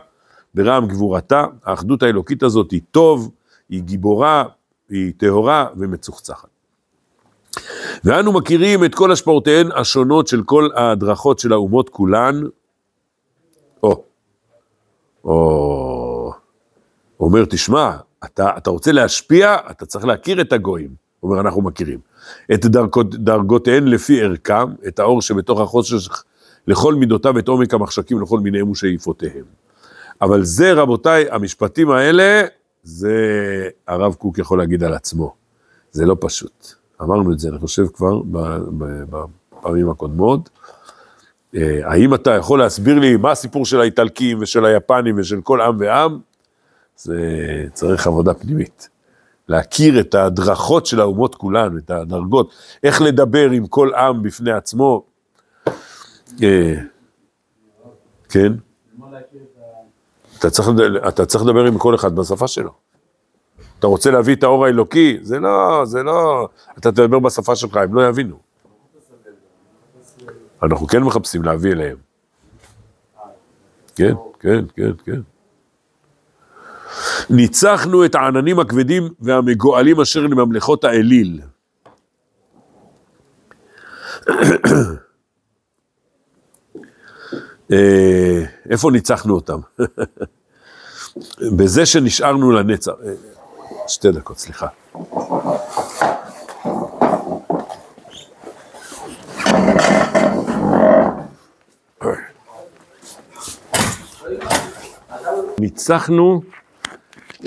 ברעם 0.55 0.89
גבורתה, 0.89 1.45
האחדות 1.65 2.03
האלוקית 2.03 2.43
הזאת 2.43 2.71
היא 2.71 2.81
טוב, 2.91 3.31
היא 3.69 3.83
גיבורה, 3.83 4.45
היא 4.89 5.13
טהורה 5.17 5.67
ומצוחצחת. 5.77 6.49
ואנו 8.05 8.33
מכירים 8.33 8.85
את 8.85 8.95
כל 8.95 9.13
השפעותיהן 9.13 9.73
השונות 9.73 10.27
של 10.27 10.43
כל 10.43 10.69
ההדרכות 10.75 11.39
של 11.39 11.53
האומות 11.53 11.89
כולן. 11.89 12.43
או, 13.83 14.05
או, 15.25 16.33
אומר, 17.21 17.45
תשמע, 17.45 17.97
אתה, 18.25 18.51
אתה 18.57 18.71
רוצה 18.71 18.93
להשפיע, 18.93 19.57
אתה 19.71 19.87
צריך 19.87 20.05
להכיר 20.05 20.41
את 20.41 20.53
הגויים. 20.53 20.95
אומר, 21.23 21.41
אנחנו 21.41 21.63
מכירים. 21.63 21.99
את 22.55 22.67
דרגות, 22.67 23.15
דרגותיהן 23.15 23.89
לפי 23.89 24.23
ערכם, 24.23 24.67
את 24.89 24.99
האור 24.99 25.23
שבתוך 25.23 25.61
החושך, 25.61 26.25
לכל 26.67 26.95
מידותיו, 26.95 27.39
את 27.39 27.49
עומק 27.49 27.75
המחשקים, 27.75 28.21
לכל 28.21 28.41
מיניהם 28.41 28.71
ושאיפותיהם. 28.71 29.45
אבל 30.23 30.45
זה, 30.45 30.73
רבותיי, 30.73 31.27
המשפטים 31.31 31.91
האלה, 31.91 32.43
זה 32.83 33.15
הרב 33.89 34.15
קוק 34.15 34.39
יכול 34.39 34.59
להגיד 34.59 34.85
על 34.85 34.95
עצמו. 34.95 35.35
זה 35.93 36.07
לא 36.07 36.17
פשוט. 36.21 36.67
אמרנו 37.03 37.33
את 37.33 37.39
זה, 37.39 37.49
אני 37.49 37.59
חושב 37.59 37.87
כבר 37.87 38.23
בפעמים 38.31 39.91
הקודמות. 39.91 40.51
אה, 41.57 41.79
האם 41.85 42.15
אתה 42.15 42.31
יכול 42.31 42.59
להסביר 42.59 42.99
לי 42.99 43.17
מה 43.17 43.31
הסיפור 43.31 43.67
של 43.67 43.81
האיטלקים 43.81 44.39
ושל 44.41 44.65
היפנים 44.65 45.15
ושל 45.19 45.41
כל 45.41 45.61
עם 45.61 45.77
ועם? 45.79 46.19
זה 46.97 47.17
צריך 47.73 48.07
עבודה 48.07 48.35
פנימית. 48.35 48.89
להכיר 49.51 50.01
את 50.01 50.15
ההדרכות 50.15 50.87
של 50.87 51.01
האומות 51.01 51.35
כולן, 51.35 51.79
את 51.79 51.91
הדרגות, 51.91 52.55
איך 52.83 53.03
לדבר 53.03 53.51
עם 53.51 53.67
כל 53.67 53.95
עם 53.95 54.23
בפני 54.23 54.53
עצמו. 54.53 55.05
אה, 56.43 56.75
כן? 58.29 58.53
אתה 60.39 60.51
צריך, 60.51 60.69
אתה 61.09 61.27
צריך 61.27 61.45
לדבר 61.45 61.65
עם 61.65 61.79
כל 61.79 61.95
אחד 61.95 62.17
בשפה 62.17 62.49
שלו. 62.49 62.71
אתה 63.79 63.87
רוצה 63.87 64.11
להביא 64.11 64.35
את 64.35 64.43
האור 64.43 64.67
האלוקי? 64.67 65.19
זה 65.23 65.39
לא, 65.39 65.83
זה 65.85 66.03
לא, 66.03 66.49
אתה 66.79 66.93
תדבר 66.93 67.19
בשפה 67.19 67.57
שלך, 67.57 67.77
הם 67.77 67.95
לא 67.95 68.09
יבינו. 68.09 68.37
אנחנו 70.63 70.87
כן 70.87 71.03
מחפשים 71.03 71.43
להביא 71.43 71.73
אליהם. 71.73 71.97
כן, 73.97 74.15
כן, 74.41 74.65
כן, 74.77 74.91
כן. 75.05 75.21
ניצחנו 77.31 78.05
את 78.05 78.15
העננים 78.15 78.59
הכבדים 78.59 79.09
והמגואלים 79.21 80.01
אשר 80.01 80.21
לממלכות 80.21 80.85
האליל. 80.85 81.41
אה, 87.73 88.45
איפה 88.71 88.91
ניצחנו 88.91 89.35
אותם? 89.35 89.59
בזה 91.57 91.87
שנשארנו 91.87 92.51
לנצח. 92.51 92.93
אה, 93.05 93.13
שתי 93.89 94.13
דקות, 94.13 94.39
סליחה. 94.39 94.67
ניצחנו 105.59 106.43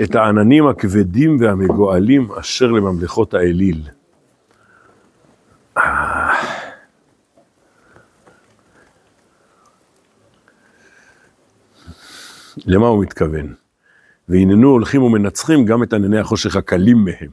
את 0.02 0.16
העננים 0.16 0.68
הכבדים 0.68 1.38
והמגואלים 1.40 2.32
אשר 2.40 2.68
לממלכות 2.72 3.34
האליל. 3.34 3.82
למה 12.66 12.88
הוא 12.88 13.02
מתכוון? 13.04 13.54
והננו 14.30 14.70
הולכים 14.70 15.04
ומנצחים 15.04 15.66
גם 15.66 15.84
את 15.84 15.94
ענני 15.94 16.20
החושך 16.20 16.56
הקלים 16.56 16.98
מהם. 16.98 17.30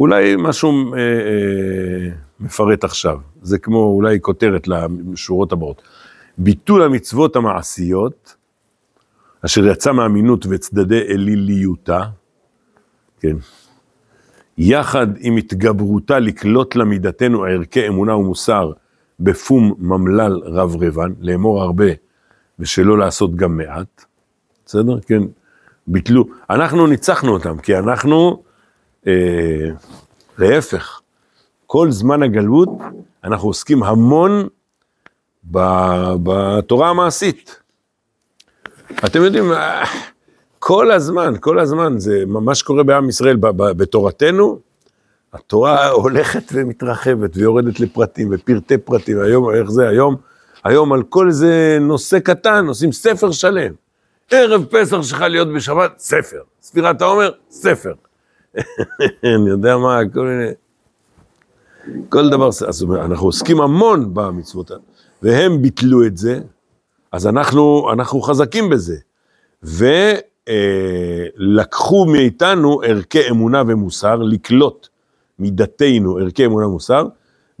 אולי 0.00 0.34
משהו 0.38 0.94
אה, 0.94 0.98
אה, 0.98 2.10
מפרט 2.40 2.84
עכשיו, 2.84 3.18
זה 3.42 3.58
כמו 3.58 3.78
אולי 3.78 4.18
כותרת 4.20 4.68
לשורות 4.68 5.52
הבאות. 5.52 5.82
ביטול 6.38 6.82
המצוות 6.82 7.36
המעשיות, 7.36 8.36
אשר 9.44 9.66
יצא 9.66 9.92
מאמינות 9.92 10.46
וצדדי 10.50 11.00
אליליותה, 11.00 12.02
כן, 13.20 13.36
יחד 14.58 15.06
עם 15.18 15.36
התגברותה 15.36 16.18
לקלוט 16.18 16.76
למידתנו 16.76 17.44
ערכי 17.44 17.88
אמונה 17.88 18.16
ומוסר 18.16 18.72
בפום 19.20 19.74
ממלל 19.78 20.40
רב 20.44 20.76
רבן, 20.82 21.12
לאמור 21.20 21.62
הרבה 21.62 21.84
ושלא 22.58 22.98
לעשות 22.98 23.34
גם 23.34 23.56
מעט, 23.56 24.04
בסדר? 24.66 25.00
כן, 25.00 25.22
ביטלו. 25.86 26.24
אנחנו 26.50 26.86
ניצחנו 26.86 27.32
אותם, 27.32 27.58
כי 27.58 27.78
אנחנו, 27.78 28.42
אה, 29.06 29.70
להפך, 30.38 31.00
כל 31.66 31.90
זמן 31.90 32.22
הגלות 32.22 32.68
אנחנו 33.24 33.48
עוסקים 33.48 33.82
המון 33.82 34.48
בתורה 35.44 36.90
המעשית. 36.90 37.63
אתם 39.04 39.22
יודעים, 39.22 39.52
אה, 39.52 39.84
כל 40.58 40.90
הזמן, 40.90 41.34
כל 41.40 41.58
הזמן, 41.58 41.98
זה 41.98 42.24
מה 42.26 42.54
שקורה 42.54 42.82
בעם 42.82 43.08
ישראל 43.08 43.36
בתורתנו, 43.56 44.58
התורה 45.32 45.88
הולכת 45.88 46.42
ומתרחבת 46.52 47.36
ויורדת 47.36 47.80
לפרטים 47.80 48.28
ופרטי 48.32 48.78
פרטים, 48.78 49.20
היום, 49.20 49.54
איך 49.54 49.70
זה 49.70 49.88
היום? 49.88 50.16
היום 50.64 50.92
על 50.92 51.02
כל 51.02 51.28
איזה 51.28 51.78
נושא 51.80 52.18
קטן 52.18 52.66
עושים 52.66 52.92
ספר 52.92 53.32
שלם. 53.32 53.72
ערב 54.30 54.64
פסח 54.64 55.02
שלך 55.02 55.20
להיות 55.20 55.48
בשבת, 55.48 55.98
ספר. 55.98 56.40
ספירת 56.62 57.02
העומר, 57.02 57.30
ספר. 57.50 57.92
אני 59.24 59.48
יודע 59.48 59.76
מה, 59.76 59.98
כל 60.12 60.26
מיני... 60.26 60.50
כל 62.08 62.30
דבר, 62.30 62.48
אז 62.48 62.86
אנחנו 62.94 63.26
עוסקים 63.26 63.60
המון 63.60 64.14
במצוות, 64.14 64.70
והם 65.22 65.62
ביטלו 65.62 66.06
את 66.06 66.16
זה, 66.16 66.40
אז 67.14 67.26
אנחנו, 67.26 67.92
אנחנו 67.92 68.20
חזקים 68.20 68.70
בזה. 68.70 68.96
ולקחו 70.48 72.06
מאיתנו 72.06 72.80
ערכי 72.84 73.30
אמונה 73.30 73.62
ומוסר, 73.66 74.16
לקלוט 74.16 74.88
מדתנו 75.38 76.18
ערכי 76.18 76.46
אמונה 76.46 76.66
ומוסר, 76.66 77.06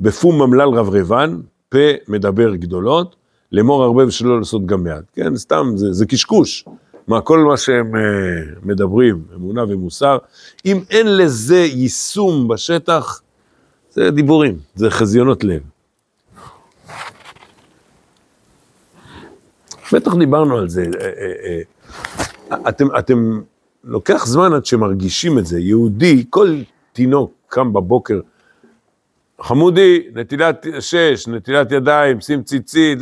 בפום 0.00 0.42
ממלל 0.42 0.68
רברבן, 0.68 1.40
פה 1.68 1.78
מדבר 2.08 2.54
גדולות, 2.54 3.16
לאמור 3.52 3.82
הרבה 3.84 4.06
ושלא 4.06 4.38
לעשות 4.38 4.66
גם 4.66 4.84
מעט. 4.84 5.04
כן, 5.14 5.36
סתם, 5.36 5.72
זה, 5.76 5.92
זה 5.92 6.06
קשקוש. 6.06 6.64
מה, 7.08 7.20
כל 7.20 7.38
מה 7.38 7.56
שהם 7.56 7.94
uh, 7.94 7.98
מדברים, 8.62 9.22
אמונה 9.34 9.64
ומוסר, 9.68 10.18
אם 10.66 10.80
אין 10.90 11.16
לזה 11.16 11.58
יישום 11.58 12.48
בשטח, 12.48 13.20
זה 13.90 14.10
דיבורים, 14.10 14.58
זה 14.74 14.90
חזיונות 14.90 15.44
לב. 15.44 15.73
בטח 19.92 20.14
דיברנו 20.14 20.56
על 20.56 20.68
זה. 20.68 20.84
אה, 21.00 21.06
אה, 21.06 21.60
אה, 22.52 22.68
אתם, 22.68 22.86
אתם, 22.98 23.40
לוקח 23.84 24.26
זמן 24.26 24.52
עד 24.52 24.66
שמרגישים 24.66 25.38
את 25.38 25.46
זה. 25.46 25.60
יהודי, 25.60 26.24
כל 26.30 26.56
תינוק 26.92 27.32
קם 27.48 27.72
בבוקר, 27.72 28.20
חמודי, 29.40 30.02
נטילת 30.14 30.66
שש, 30.80 31.28
נטילת 31.28 31.72
ידיים, 31.72 32.20
שים 32.20 32.42
ציצית, 32.42 32.98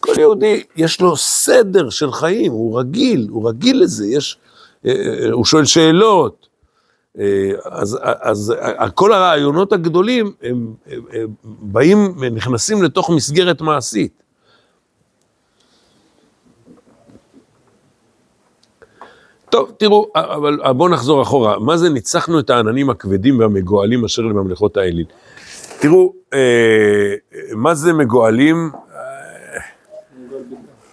כל 0.00 0.12
יהודי, 0.18 0.62
יש 0.76 1.00
לו 1.00 1.16
סדר 1.16 1.90
של 1.90 2.12
חיים, 2.12 2.52
הוא 2.52 2.80
רגיל, 2.80 3.28
הוא 3.30 3.48
רגיל 3.48 3.82
לזה, 3.82 4.06
יש, 4.06 4.38
הוא 5.32 5.44
שואל 5.44 5.64
שאלות. 5.64 6.48
אז, 7.64 7.98
אז 8.02 8.54
כל 8.94 9.12
הרעיונות 9.12 9.72
הגדולים, 9.72 10.32
הם, 10.42 10.74
הם, 10.86 11.02
הם 11.12 11.28
באים, 11.44 12.24
נכנסים 12.34 12.82
לתוך 12.82 13.10
מסגרת 13.10 13.60
מעשית. 13.60 14.21
טוב, 19.52 19.72
תראו, 19.76 20.10
אבל 20.14 20.58
בואו 20.72 20.88
נחזור 20.88 21.22
אחורה. 21.22 21.58
מה 21.58 21.76
זה 21.76 21.88
ניצחנו 21.88 22.38
את 22.38 22.50
העננים 22.50 22.90
הכבדים 22.90 23.38
והמגואלים 23.38 24.04
אשר 24.04 24.22
לממלכות 24.22 24.76
האליל? 24.76 25.06
תראו, 25.80 26.12
אה, 26.34 27.14
מה 27.54 27.74
זה 27.74 27.92
מגואלים? 27.92 28.70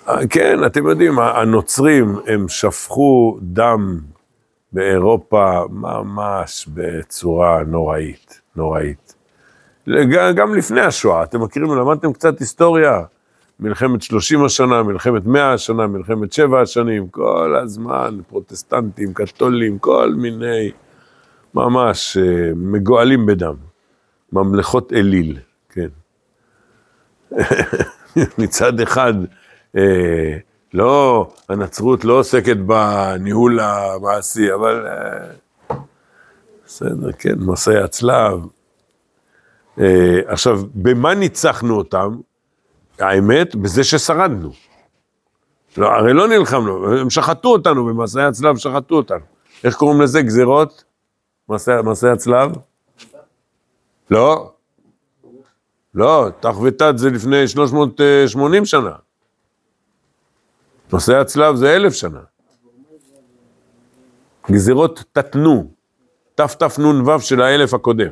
אה, 0.07 0.27
כן, 0.29 0.65
אתם 0.65 0.87
יודעים, 0.87 1.19
הנוצרים, 1.19 2.15
הם 2.27 2.47
שפכו 2.47 3.37
דם 3.41 3.99
באירופה 4.73 5.61
ממש 5.69 6.69
בצורה 6.73 7.63
נוראית, 7.63 8.41
נוראית. 8.55 9.15
גם, 10.35 10.55
לפני 10.55 10.81
השואה, 10.81 11.23
אתם 11.23 11.41
מכירים, 11.41 11.75
למדתם 11.75 12.13
קצת 12.13 12.39
היסטוריה, 12.39 13.01
מלחמת 13.59 14.01
30 14.01 14.45
השנה, 14.45 14.83
מלחמת 14.83 15.25
100 15.25 15.53
השנה, 15.53 15.87
מלחמת 15.87 16.33
7 16.33 16.61
השנים, 16.61 17.07
כל 17.07 17.55
הזמן, 17.63 18.19
פרוטסטנטים, 18.27 19.13
קתולים, 19.13 19.79
כל 19.79 20.13
מיני, 20.17 20.71
ממש 21.53 22.17
אה, 22.17 22.51
מגואלים 22.55 23.25
בדם. 23.25 23.55
ממלכות 24.33 24.93
אליל, 24.93 25.37
כן. 25.69 25.87
מצד 28.39 28.79
אחד, 28.79 29.13
אה, 29.77 30.37
לא, 30.73 31.29
הנצרות 31.49 32.05
לא 32.05 32.13
עוסקת 32.13 32.57
בניהול 32.57 33.59
המעשי, 33.59 34.53
אבל 34.53 34.87
אה, 34.87 35.75
בסדר, 36.65 37.11
כן, 37.11 37.35
מסעי 37.37 37.77
הצלב. 37.77 38.39
אה, 39.79 40.19
עכשיו, 40.25 40.61
במה 40.73 41.13
ניצחנו 41.13 41.77
אותם? 41.77 42.17
האמת, 42.99 43.55
בזה 43.55 43.83
ששרדנו. 43.83 44.51
לא, 45.77 45.87
הרי 45.87 46.13
לא 46.13 46.27
נלחמנו, 46.27 46.93
הם 46.99 47.09
שחטו 47.09 47.49
אותנו 47.49 47.85
במסעי 47.85 48.23
הצלב, 48.23 48.57
שחטו 48.57 48.95
אותנו. 48.95 49.25
איך 49.63 49.75
קוראים 49.75 50.01
לזה? 50.01 50.21
גזירות? 50.21 50.83
מסעי 51.49 52.11
הצלב? 52.13 52.51
לא. 54.11 54.51
לא, 55.93 56.27
תח 56.39 56.59
ותת 56.59 56.93
זה 56.95 57.09
לפני 57.09 57.47
380 57.47 58.65
שנה. 58.65 58.95
נושא 60.93 61.17
הצלב 61.17 61.55
זה 61.55 61.75
אלף 61.75 61.93
שנה. 61.93 62.19
גזירות 64.51 65.03
תתנו, 65.11 65.71
תתנ"ו 66.35 67.19
של 67.19 67.41
האלף 67.41 67.73
הקודם. 67.73 68.11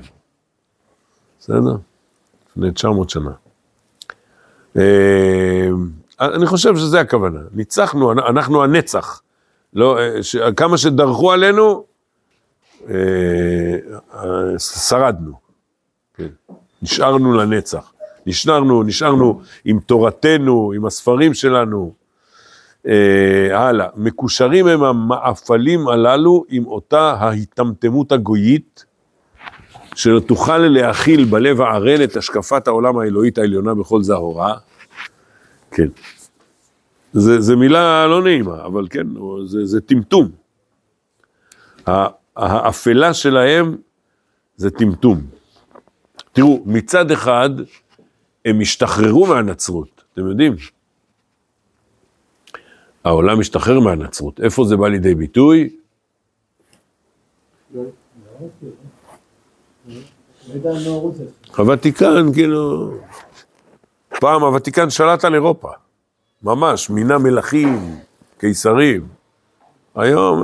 בסדר? 1.39 1.78
לפני 2.50 2.71
900 2.71 3.10
שנה. 3.10 3.32
אה, 4.78 5.70
אני 6.22 6.46
חושב 6.46 6.78
שזה 6.78 7.00
הכוונה. 7.00 7.40
ניצחנו, 7.54 8.12
אנחנו 8.12 8.63
הנצח. 8.63 9.22
לא, 9.74 9.98
ש, 10.22 10.36
כמה 10.36 10.78
שדרכו 10.78 11.32
עלינו, 11.32 11.84
אה, 12.90 12.96
שרדנו. 14.58 15.34
כן. 16.13 16.28
נשארנו 16.82 17.34
לנצח. 17.34 17.94
נשארנו, 18.26 18.84
נשארנו 18.84 19.42
עם 19.66 19.80
תורתנו, 19.80 20.72
עם 20.76 20.86
הספרים 20.86 21.34
שלנו. 21.34 21.94
אה, 22.88 23.68
הלאה. 23.68 23.88
מקושרים 23.96 24.68
הם 24.68 24.84
המאפלים 24.84 25.88
הללו 25.88 26.44
עם 26.50 26.68
אותה 26.68 27.16
ההיטמטמות 27.20 28.12
הגויית, 28.12 28.86
שלא 29.96 30.20
תוכל 30.20 30.58
להכיל 30.58 31.26
בלב 31.26 31.62
הערל 31.62 32.04
את 32.04 32.18
השקפת 32.18 32.68
העולם 32.68 32.98
האלוהית 32.98 33.38
העליונה 33.38 33.74
בכל 33.74 34.04
זהורה. 34.04 34.54
כן. 35.78 35.88
זה, 37.13 37.42
זה 37.42 37.56
מילה 37.56 38.08
לא 38.08 38.24
נעימה, 38.24 38.66
אבל 38.66 38.88
כן, 38.90 39.08
זה, 39.46 39.66
זה 39.66 39.82
טמטום. 39.82 40.32
האפלה 42.36 43.13
שלהם 43.13 43.78
זה 44.58 44.70
טמטום. 44.70 45.22
תראו, 46.32 46.63
מצד 46.66 47.12
אחד, 47.12 47.50
הם 48.46 48.62
השתחררו 48.62 49.26
מהנצרות, 49.26 50.04
אתם 50.13 50.28
יודעים? 50.28 50.56
העולם 53.04 53.40
משתחרר 53.40 53.80
מהנצרות. 53.80 54.40
איפה 54.40 54.66
זה 54.66 54.78
בא 54.78 54.88
לידי 54.88 55.16
ביטוי? 55.16 55.70
הוותיקן, 61.58 62.34
כאילו... 62.34 62.94
פעם 64.19 64.43
הוותיקן 64.43 64.89
שלט 64.89 65.25
על 65.25 65.34
אירופה, 65.34 65.69
ממש, 66.43 66.89
מינה 66.89 67.17
מלכים, 67.17 67.99
קיסרים. 68.38 69.08
היום... 69.95 70.43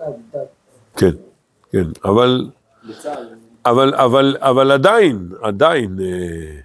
הדת. 0.00 0.48
כן, 0.96 1.10
כן, 1.72 1.84
אבל... 2.04 2.50
אבל, 3.66 3.94
אבל, 3.94 4.36
אבל 4.40 4.70
עדיין, 4.70 5.28
עדיין 5.42 5.98
אה, 6.00 6.60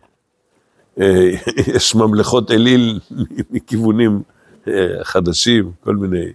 אה, 1.02 1.30
יש 1.76 1.96
ממלכות 1.96 2.52
אליל 2.52 3.00
מכיוונים 3.52 4.22
אה, 4.68 4.88
חדשים, 5.04 5.72
כל 5.84 5.96
מיני. 5.96 6.26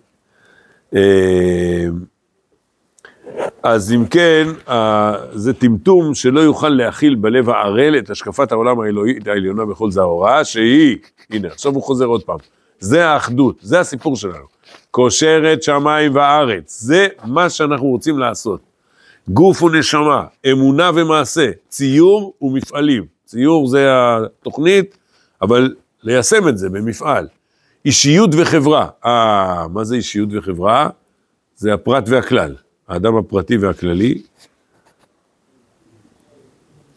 אה, 0.94 1.86
אז 3.62 3.92
אם 3.92 4.06
כן, 4.06 4.48
זה 5.32 5.52
טמטום 5.52 6.14
שלא 6.14 6.40
יוכל 6.40 6.68
להכיל 6.68 7.14
בלב 7.14 7.50
הערל 7.50 7.98
את 7.98 8.10
השקפת 8.10 8.52
העולם 8.52 8.80
האלוהית 8.80 9.28
העליונה 9.28 9.64
בכל 9.64 9.90
זהורה, 9.90 10.44
שהיא, 10.44 10.98
הנה, 11.30 11.48
עכשיו 11.48 11.74
הוא 11.74 11.82
חוזר 11.82 12.04
עוד 12.04 12.22
פעם, 12.22 12.38
זה 12.78 13.08
האחדות, 13.08 13.56
זה 13.60 13.80
הסיפור 13.80 14.16
שלנו. 14.16 14.44
קושרת 14.90 15.62
שמיים 15.62 16.14
וארץ, 16.14 16.80
זה 16.80 17.08
מה 17.24 17.50
שאנחנו 17.50 17.86
רוצים 17.86 18.18
לעשות. 18.18 18.60
גוף 19.28 19.62
ונשמה, 19.62 20.24
אמונה 20.52 20.90
ומעשה, 20.94 21.50
ציור 21.68 22.34
ומפעלים. 22.42 23.04
ציור 23.24 23.66
זה 23.66 23.88
התוכנית, 23.90 24.98
אבל 25.42 25.74
ליישם 26.02 26.48
את 26.48 26.58
זה 26.58 26.68
במפעל. 26.68 27.28
אישיות 27.84 28.30
וחברה. 28.38 28.88
אה, 29.04 29.68
מה 29.68 29.84
זה 29.84 29.94
אישיות 29.94 30.28
וחברה? 30.32 30.88
זה 31.56 31.74
הפרט 31.74 32.04
והכלל. 32.08 32.54
האדם 32.90 33.16
הפרטי 33.16 33.56
והכללי. 33.56 34.22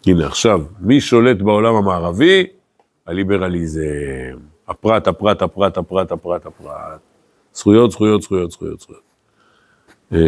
הנה 0.08 0.26
עכשיו, 0.26 0.62
מי 0.80 1.02
שולט 1.02 1.42
בעולם 1.42 1.76
המערבי? 1.76 2.46
הליברליזם. 3.08 3.82
הפרט, 4.68 5.08
הפרט, 5.08 5.42
הפרט, 5.42 5.78
הפרט, 5.78 6.12
הפרט, 6.12 6.46
הפרט. 6.46 7.00
זכויות, 7.54 7.92
זכויות, 7.92 8.22
זכויות, 8.22 8.52
זכויות, 8.52 8.80
זכויות. 8.80 9.02
אה, 10.14 10.20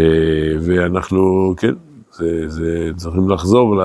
ואנחנו, 0.61 1.53
כן, 1.57 1.73
זה, 2.11 2.49
זה, 2.49 2.91
צריכים 2.95 3.29
לחזור 3.29 3.75
ל, 3.75 3.81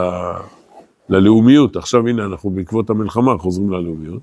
ללאומיות. 1.08 1.76
עכשיו 1.76 2.06
הנה, 2.08 2.24
אנחנו 2.24 2.50
בעקבות 2.50 2.90
המלחמה 2.90 3.38
חוזרים 3.38 3.70
ללאומיות. 3.70 4.22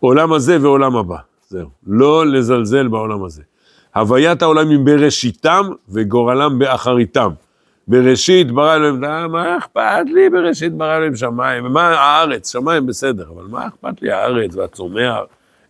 עולם 0.00 0.32
הזה 0.32 0.62
ועולם 0.62 0.96
הבא, 0.96 1.18
זהו. 1.48 1.68
לא 1.86 2.26
לזלזל 2.26 2.88
בעולם 2.88 3.24
הזה. 3.24 3.42
הוויית 3.98 4.42
העולמים 4.42 4.84
בראשיתם 4.84 5.62
וגורלם 5.88 6.58
באחריתם. 6.58 7.30
בראשית 7.88 8.52
ברא 8.52 8.76
אלוהים, 8.76 9.04
אה, 9.04 9.28
מה 9.28 9.58
אכפת 9.58 10.04
לי 10.14 10.30
בראשית 10.30 10.72
ברא 10.72 10.96
אלוהים 10.96 11.16
שמיים, 11.16 11.64
מה 11.64 11.88
הארץ, 11.88 12.52
שמיים 12.52 12.86
בסדר, 12.86 13.28
אבל 13.34 13.44
מה 13.44 13.66
אכפת 13.66 14.02
לי 14.02 14.12
הארץ 14.12 14.56
והצומח, 14.56 15.18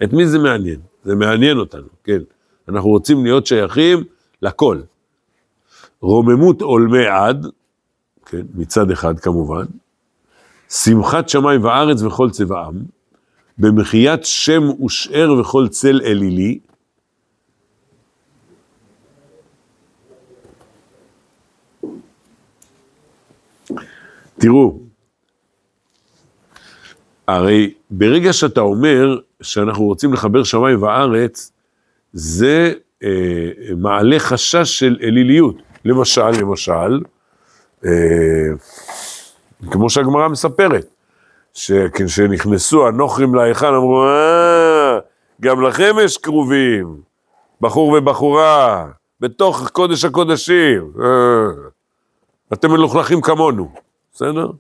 את 0.02 0.12
מי 0.12 0.26
זה 0.26 0.38
מעניין? 0.38 0.80
זה 1.04 1.14
מעניין 1.14 1.58
אותנו, 1.58 1.86
כן. 2.04 2.18
אנחנו 2.68 2.88
רוצים 2.88 3.24
להיות 3.24 3.46
שייכים 3.46 4.04
לכל. 4.42 4.78
רוממות 6.00 6.62
עולמי 6.62 7.06
עד, 7.06 7.46
כן, 8.26 8.42
מצד 8.54 8.90
אחד 8.90 9.18
כמובן, 9.18 9.64
שמחת 10.70 11.28
שמיים 11.28 11.64
וארץ 11.64 12.02
וכל 12.02 12.30
צבעם, 12.30 12.74
במחיית 13.58 14.24
שם 14.24 14.62
ושאר 14.84 15.32
וכל 15.40 15.68
צל 15.68 16.00
אלילי, 16.04 16.58
תראו, 24.38 24.79
הרי 27.29 27.74
ברגע 27.90 28.33
שאתה 28.33 28.61
אומר 28.61 29.18
שאנחנו 29.42 29.85
רוצים 29.85 30.12
לחבר 30.12 30.44
שמיים 30.44 30.83
וארץ, 30.83 31.53
זה 32.12 32.72
אה, 33.03 33.51
מעלה 33.77 34.18
חשש 34.18 34.79
של 34.79 34.96
אליליות. 35.03 35.57
למשל, 35.85 36.31
למשל, 36.31 37.01
אה, 37.85 37.90
כמו 39.70 39.90
שהגמרא 39.90 40.29
מספרת, 40.29 40.87
שכשנכנסו 41.55 42.88
הנוכרים 42.88 43.35
להיכל 43.35 43.74
אמרו, 43.74 44.05
אה, 44.05 44.98
גם 45.40 45.62
לכם 45.62 45.96
יש 46.05 46.18
כרובים, 46.18 47.01
בחור 47.61 47.88
ובחורה, 47.88 48.87
בתוך 49.20 49.68
קודש 49.72 50.05
הקודשים, 50.05 50.92
אה, 51.03 51.46
אתם 52.53 52.70
מלוכלכים 52.70 53.20
כמונו, 53.20 53.70
בסדר? 54.18 54.50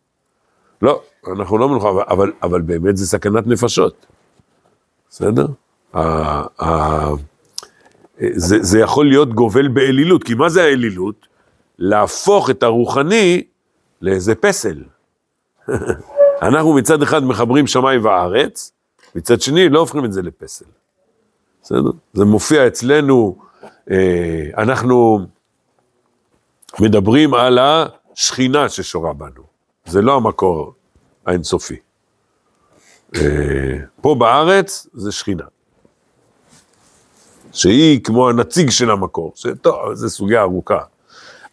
לא, 0.82 1.02
אנחנו 1.26 1.58
לא 1.58 1.68
מלוכלכים, 1.68 1.98
אבל, 2.08 2.32
אבל 2.42 2.60
באמת 2.60 2.96
זה 2.96 3.06
סכנת 3.06 3.46
נפשות, 3.46 4.06
בסדר? 5.10 5.46
זה, 8.20 8.56
זה 8.62 8.80
יכול 8.80 9.06
להיות 9.08 9.34
גובל 9.34 9.68
באלילות, 9.68 10.24
כי 10.24 10.34
מה 10.34 10.48
זה 10.48 10.64
האלילות? 10.64 11.26
להפוך 11.78 12.50
את 12.50 12.62
הרוחני 12.62 13.42
לאיזה 14.02 14.34
פסל. 14.34 14.82
אנחנו 16.48 16.74
מצד 16.74 17.02
אחד 17.02 17.24
מחברים 17.24 17.66
שמיים 17.66 18.04
וארץ, 18.04 18.72
מצד 19.14 19.40
שני 19.40 19.68
לא 19.68 19.80
הופכים 19.80 20.04
את 20.04 20.12
זה 20.12 20.22
לפסל. 20.22 20.64
בסדר? 21.62 21.90
זה 22.12 22.24
מופיע 22.24 22.66
אצלנו, 22.66 23.36
אה, 23.90 24.44
אנחנו 24.58 25.18
מדברים 26.80 27.34
על 27.34 27.58
השכינה 27.58 28.68
ששורה 28.68 29.12
בנו, 29.12 29.47
זה 29.88 30.02
לא 30.02 30.16
המקור 30.16 30.74
האינסופי. 31.26 31.76
אה, 33.16 33.20
פה 34.00 34.14
בארץ 34.14 34.86
זה 34.92 35.12
שכינה. 35.12 35.44
שהיא 37.52 38.00
כמו 38.04 38.28
הנציג 38.28 38.70
של 38.70 38.90
המקור, 38.90 39.32
שטוב, 39.34 39.94
זו 39.94 40.10
סוגיה 40.10 40.40
ארוכה. 40.40 40.80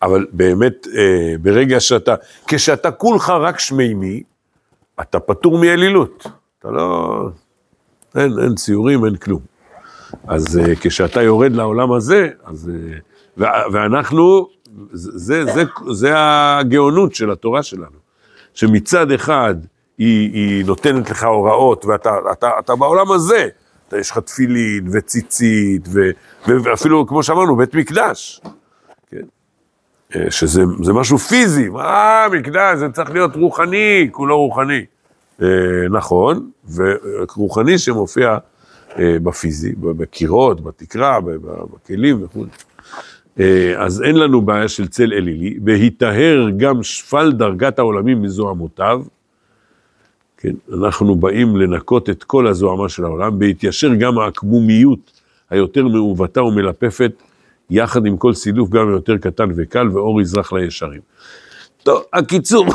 אבל 0.02 0.26
באמת, 0.32 0.88
אה, 0.98 1.36
ברגע 1.42 1.80
שאתה, 1.80 2.16
כשאתה 2.48 2.92
כולך 2.92 3.30
רק 3.30 3.60
שמימי, 3.60 4.24
אתה 5.02 5.20
פטור 5.20 5.58
מאלילות. 5.58 6.28
אתה 6.60 6.72
לא, 6.72 7.30
אין, 8.16 8.40
אין 8.44 8.56
ציורים, 8.56 9.06
אין 9.06 9.16
כלום. 9.16 9.42
אז 10.28 10.58
אה, 10.58 10.74
כשאתה 10.82 11.22
יורד 11.22 11.52
לעולם 11.52 11.92
הזה, 11.92 12.30
אז, 12.44 12.72
אה, 12.74 13.62
ואנחנו, 13.72 14.50
זה, 14.92 15.12
זה, 15.18 15.54
זה, 15.54 15.64
זה 15.92 16.12
הגאונות 16.16 17.16
של 17.16 17.32
התורה 17.32 17.64
שלנו. 17.64 18.05
שמצד 18.56 19.12
אחד 19.12 19.56
היא, 19.98 20.34
היא 20.34 20.66
נותנת 20.66 21.10
לך 21.10 21.24
הוראות, 21.24 21.86
ואתה 21.86 22.18
אתה, 22.32 22.50
אתה 22.60 22.76
בעולם 22.76 23.12
הזה, 23.12 23.48
אתה, 23.88 23.98
יש 23.98 24.12
לך 24.12 24.18
תפילין 24.18 24.88
וציצית, 24.92 25.88
ו, 25.88 26.10
ואפילו, 26.48 27.08
כמו 27.08 27.24
שאמרנו, 27.24 27.56
בית 27.56 27.76
מקדש. 27.76 28.42
כן? 29.12 29.22
אה, 30.16 30.32
שזה 30.32 30.94
משהו 30.94 31.18
פיזי, 31.18 31.70
מה 31.70 32.26
מקדש, 32.32 32.78
זה 32.78 32.90
צריך 32.90 33.12
להיות 33.12 33.36
רוחני, 33.36 34.10
כולו 34.12 34.38
רוחני. 34.38 34.86
אה, 35.42 35.48
נכון, 35.92 36.50
ורוחני 36.76 37.78
שמופיע 37.78 38.38
אה, 39.00 39.18
בפיזי, 39.24 39.76
בקירות, 39.76 40.64
בתקרה, 40.64 41.20
בכלים 41.74 42.24
וכו'. 42.24 42.46
אז 43.78 44.02
אין 44.02 44.16
לנו 44.16 44.42
בעיה 44.42 44.68
של 44.68 44.88
צל 44.88 45.14
אלילי, 45.14 45.58
והיטהר 45.66 46.48
גם 46.58 46.84
שפל 46.84 47.32
דרגת 47.32 47.80
העולמים 47.80 48.22
מזוהמותיו. 48.22 49.02
כן, 50.38 50.54
אנחנו 50.74 51.16
באים 51.16 51.58
לנקות 51.58 52.10
את 52.10 52.24
כל 52.24 52.48
הזוהמה 52.48 52.90
של 52.90 53.04
העולם, 53.04 53.40
בהתיישר 53.40 53.94
גם 53.94 54.20
העקמומיות 54.20 55.22
היותר 55.50 55.88
מעוותה 55.88 56.44
ומלפפת, 56.44 57.12
יחד 57.70 58.06
עם 58.06 58.18
כל 58.18 58.34
סילוף 58.34 58.70
גם 58.70 58.90
יותר 58.90 59.18
קטן 59.18 59.50
וקל, 59.56 59.90
ואור 59.90 60.22
יזרח 60.22 60.54
לישרים. 60.54 61.02
טוב, 61.84 62.04
הקיצור, 62.14 62.66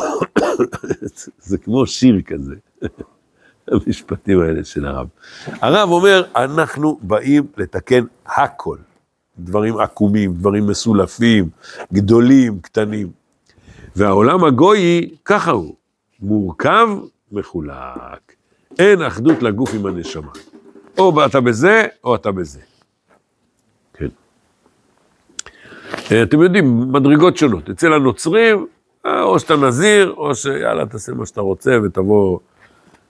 זה 1.49 1.59
כמו 1.59 1.87
שיר 1.87 2.21
כזה, 2.27 2.55
המשפטים 3.69 4.41
האלה 4.41 4.65
של 4.65 4.87
הרב. 4.87 5.07
הרב 5.47 5.91
אומר, 5.91 6.25
אנחנו 6.37 6.99
באים 7.03 7.47
לתקן 7.57 8.05
הכל. 8.27 8.77
דברים 9.45 9.79
עקומים, 9.79 10.35
דברים 10.35 10.67
מסולפים, 10.67 11.49
גדולים, 11.93 12.59
קטנים. 12.61 13.09
והעולם 13.97 14.45
הגויי, 14.45 15.11
ככה 15.25 15.51
הוא, 15.51 15.75
מורכב, 16.21 16.89
מחולק. 17.33 18.35
אין 18.79 19.03
אחדות 19.03 19.43
לגוף 19.43 19.75
עם 19.75 19.87
הנשמה. 19.87 20.31
או 20.99 21.27
אתה 21.27 21.41
בזה, 21.41 21.87
או 22.05 22.15
אתה 22.15 22.33
בזה. 22.33 22.61
כן. 23.95 24.09
אה, 26.13 26.23
אתם 26.23 26.43
יודעים, 26.43 26.93
מדרגות 26.93 27.37
שונות. 27.37 27.71
אצל 27.71 27.93
הנוצרים, 27.93 28.67
אה, 29.07 29.23
או 29.23 29.39
שאתה 29.39 29.57
נזיר, 29.57 30.15
או 30.17 30.35
שיאללה, 30.35 30.87
תעשה 30.87 31.13
מה 31.13 31.27
שאתה 31.27 31.41
רוצה 31.41 31.79
ותבוא 31.85 32.39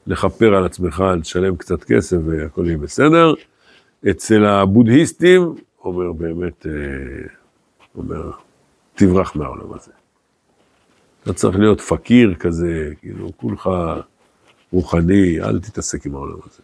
לכפר 0.07 0.55
על 0.55 0.65
עצמך, 0.65 1.05
לשלם 1.21 1.57
קצת 1.57 1.85
כסף 1.85 2.17
והכל 2.27 2.67
יהיה 2.67 2.79
בסדר. 2.79 3.35
אצל 4.11 4.45
הבודהיסטים, 4.45 5.55
אומר 5.85 6.13
באמת, 6.13 6.67
אה, 6.67 6.73
אומר, 7.97 8.31
תברח 8.95 9.37
מהעולם 9.37 9.73
הזה. 9.73 9.93
אתה 11.23 11.33
צריך 11.33 11.59
להיות 11.59 11.81
פקיר 11.81 12.35
כזה, 12.35 12.91
כאילו, 13.01 13.33
כולך 13.37 13.71
רוחני, 14.73 15.41
אל 15.41 15.61
תתעסק 15.61 16.07
עם 16.07 16.15
העולם 16.15 16.37
הזה. 16.47 16.63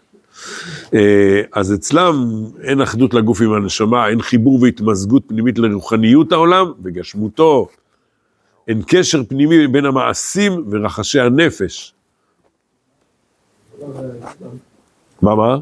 אז 1.52 1.74
אצלם 1.74 2.14
אין 2.62 2.80
אחדות 2.80 3.14
לגוף 3.14 3.40
עם 3.40 3.52
הנשמה, 3.52 4.08
אין 4.08 4.22
חיבור 4.22 4.62
והתמזגות 4.62 5.22
פנימית 5.26 5.58
לרוחניות 5.58 6.32
העולם 6.32 6.72
וגשמותו, 6.82 7.68
אין 8.68 8.82
קשר 8.86 9.24
פנימי 9.24 9.66
בין 9.66 9.84
המעשים 9.84 10.64
ורחשי 10.70 11.20
הנפש. 11.20 11.94
מה, 15.22 15.34
מה? 15.34 15.58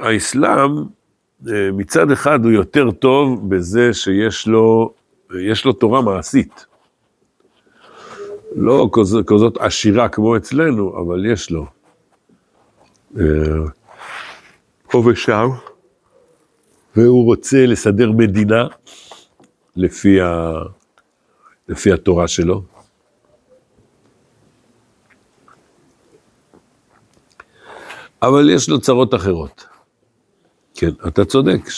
האסלאם 0.00 0.70
מצד 1.72 2.10
אחד 2.10 2.44
הוא 2.44 2.52
יותר 2.52 2.90
טוב 2.90 3.50
בזה 3.50 3.92
שיש 3.92 4.46
לו, 4.46 4.94
יש 5.40 5.64
לו 5.64 5.72
תורה 5.72 6.02
מעשית. 6.02 6.66
לא 8.56 8.90
כזאת, 8.92 9.26
כזאת 9.26 9.56
עשירה 9.56 10.08
כמו 10.08 10.36
אצלנו, 10.36 10.98
אבל 11.00 11.26
יש 11.26 11.50
לו. 11.50 11.66
אה, 13.16 13.24
פה 14.90 15.02
ושם, 15.06 15.48
והוא 16.96 17.24
רוצה 17.24 17.66
לסדר 17.66 18.12
מדינה 18.12 18.66
לפי, 19.76 20.20
ה... 20.20 20.52
לפי 21.68 21.92
התורה 21.92 22.28
שלו. 22.28 22.62
אבל 28.22 28.50
יש 28.50 28.68
לו 28.68 28.80
צרות 28.80 29.14
אחרות. 29.14 29.66
כן, 30.74 30.90
אתה 31.08 31.24
צודק, 31.24 31.68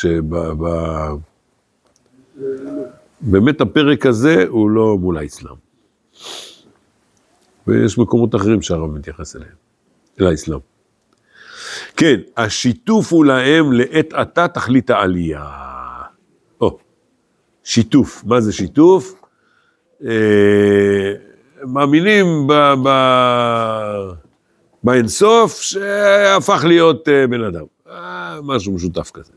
שבאמת 3.22 3.60
הפרק 3.60 4.06
הזה 4.06 4.44
הוא 4.48 4.70
לא 4.70 4.98
מול 4.98 5.18
האסלאם. 5.18 5.54
ויש 7.66 7.98
מקומות 7.98 8.34
אחרים 8.34 8.62
שהרב 8.62 8.90
מתייחס 8.90 9.36
אליהם, 9.36 9.54
אל 10.20 10.26
האסלאם. 10.26 10.58
כן, 11.96 12.20
השיתוף 12.36 13.12
הוא 13.12 13.24
להם 13.24 13.72
לעת 13.72 14.12
עתה 14.12 14.48
תכלית 14.48 14.90
העלייה. 14.90 15.48
או, 16.60 16.78
שיתוף, 17.64 18.24
מה 18.24 18.40
זה 18.40 18.52
שיתוף? 18.52 19.14
אה, 20.04 21.12
מאמינים 21.64 22.46
ב... 22.46 22.52
ב 22.84 22.88
באינסוף 24.84 25.60
שהפך 25.60 26.64
להיות 26.66 27.08
אה, 27.08 27.26
בן 27.26 27.44
אדם. 27.44 27.64
אה, 27.90 28.38
משהו 28.42 28.72
משותף 28.72 29.10
כזה. 29.14 29.32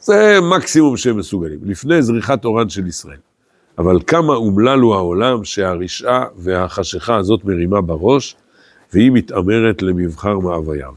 זה 0.00 0.38
מקסימום 0.52 0.96
שהם 0.96 1.16
מסוגלים, 1.18 1.58
לפני 1.62 2.02
זריחת 2.02 2.44
אורן 2.44 2.68
של 2.68 2.86
ישראל. 2.86 3.18
אבל 3.78 3.98
כמה 4.06 4.34
אומלל 4.34 4.80
הוא 4.80 4.94
העולם 4.94 5.44
שהרשעה 5.44 6.24
והחשיכה 6.36 7.16
הזאת 7.16 7.44
מרימה 7.44 7.80
בראש, 7.80 8.36
והיא 8.92 9.10
מתעמרת 9.10 9.82
למבחר 9.82 10.38
מאווייו. 10.38 10.94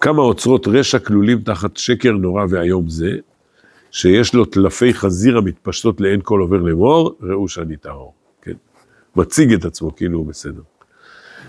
כמה 0.00 0.22
אוצרות 0.22 0.68
רשע 0.68 0.98
כלולים 0.98 1.40
תחת 1.40 1.76
שקר 1.76 2.12
נורא 2.12 2.44
ואיום 2.48 2.88
זה, 2.88 3.10
שיש 3.90 4.34
לו 4.34 4.44
טלפי 4.44 4.94
חזיר 4.94 5.38
המתפשטות 5.38 6.00
לעין 6.00 6.20
כל 6.22 6.40
עובר 6.40 6.56
לאמור, 6.56 7.16
ראו 7.20 7.48
שאני 7.48 7.76
טהור. 7.76 8.14
כן? 8.42 8.52
מציג 9.16 9.52
את 9.52 9.64
עצמו 9.64 9.96
כאילו 9.96 10.18
הוא 10.18 10.26
בסדר. 10.26 10.62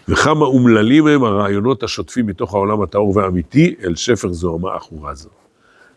וכמה 0.10 0.46
אומללים 0.46 1.08
הם 1.08 1.24
הרעיונות 1.24 1.84
השוטפים 1.84 2.26
מתוך 2.26 2.54
העולם 2.54 2.82
הטהור 2.82 3.18
והאמיתי 3.18 3.76
אל 3.84 3.96
שפר 3.96 4.32
זוהמה 4.32 4.76
עכורה 4.76 5.16
זו. 5.16 5.30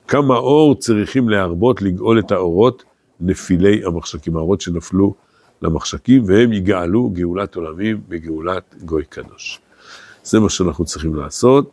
כמה 0.09 0.37
אור 0.37 0.75
צריכים 0.75 1.29
להרבות 1.29 1.83
לגאול 1.83 2.19
את 2.19 2.33
האורות 2.33 2.85
נפילי 3.21 3.85
המחשקים, 3.85 4.37
האורות 4.37 4.61
שנפלו 4.61 5.15
למחשקים, 5.63 6.25
והם 6.27 6.53
יגאלו 6.53 7.11
גאולת 7.11 7.57
עולמים 7.57 8.01
בגאולת 8.09 8.75
גוי 8.85 9.05
קדוש. 9.05 9.61
זה 10.25 10.41
מה 10.41 10.49
שאנחנו 10.49 10.85
צריכים 10.85 11.15
לעשות, 11.15 11.71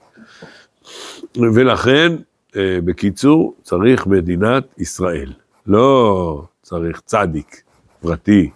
ולכן, 1.37 2.15
אה, 2.55 2.79
בקיצור, 2.85 3.55
צריך 3.63 4.07
מדינת 4.07 4.63
ישראל. 4.77 5.33
לא 5.67 6.43
צריך 6.61 7.01
צדיק 7.05 7.61
פרטי 8.01 8.49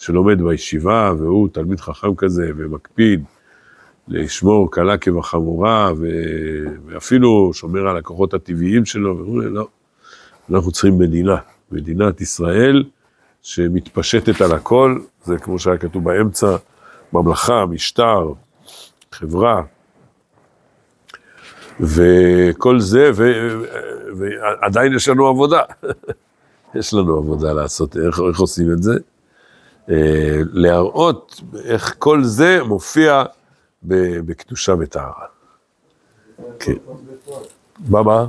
שלומד 0.00 0.42
בישיבה, 0.42 1.12
והוא 1.18 1.48
תלמיד 1.52 1.80
חכם 1.80 2.14
כזה 2.14 2.50
ומקפיד 2.56 3.24
לשמור 4.08 4.70
קלה 4.70 4.98
כבחמורה, 4.98 5.92
ואפילו 6.86 7.50
שומר 7.54 7.88
על 7.88 7.96
הכוחות 7.96 8.34
הטבעיים 8.34 8.84
שלו 8.84 9.18
וכו', 9.18 9.40
לא. 9.40 9.68
אנחנו 10.50 10.72
צריכים 10.72 10.98
מדינה, 10.98 11.36
מדינת 11.72 12.20
ישראל 12.20 12.84
שמתפשטת 13.42 14.40
על 14.40 14.52
הכל, 14.52 14.98
זה 15.24 15.38
כמו 15.38 15.58
שהיה 15.58 15.78
כתוב 15.78 16.04
באמצע, 16.04 16.56
ממלכה, 17.12 17.66
משטר, 17.66 18.32
חברה, 19.12 19.62
וכל 21.80 22.80
זה, 22.80 23.10
ועדיין 24.16 24.94
יש 24.94 25.08
לנו 25.08 25.26
עבודה. 25.26 25.60
יש 26.74 26.94
לנו 26.94 27.16
עבודה 27.16 27.52
לעשות, 27.52 27.96
איך, 27.96 28.20
איך 28.28 28.40
עושים 28.40 28.72
את 28.72 28.82
זה? 28.82 28.92
אה, 29.90 30.40
להראות 30.52 31.40
איך 31.64 31.94
כל 31.98 32.24
זה 32.24 32.62
מופיע 32.62 33.22
בקדושה 33.82 34.74
וטהרה. 34.78 35.26
כן. 36.58 36.76
מה, 37.88 38.02
מה? 38.02 38.26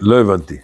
לא 0.00 0.20
הבנתי. 0.20 0.58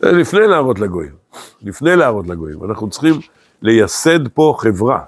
לפני 0.00 0.46
להראות 0.46 0.78
לגויים, 0.78 1.12
לפני 1.62 1.96
להראות 1.96 2.26
לגויים, 2.26 2.64
אנחנו 2.64 2.90
צריכים 2.90 3.14
לייסד 3.62 4.28
פה 4.28 4.54
חברה. 4.58 5.04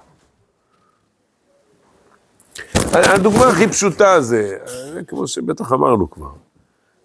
הדוגמה 2.92 3.46
הכי 3.48 3.68
פשוטה 3.68 4.20
זה, 4.20 4.58
כמו 5.06 5.26
שבטח 5.26 5.72
אמרנו 5.72 6.10
כבר, 6.10 6.30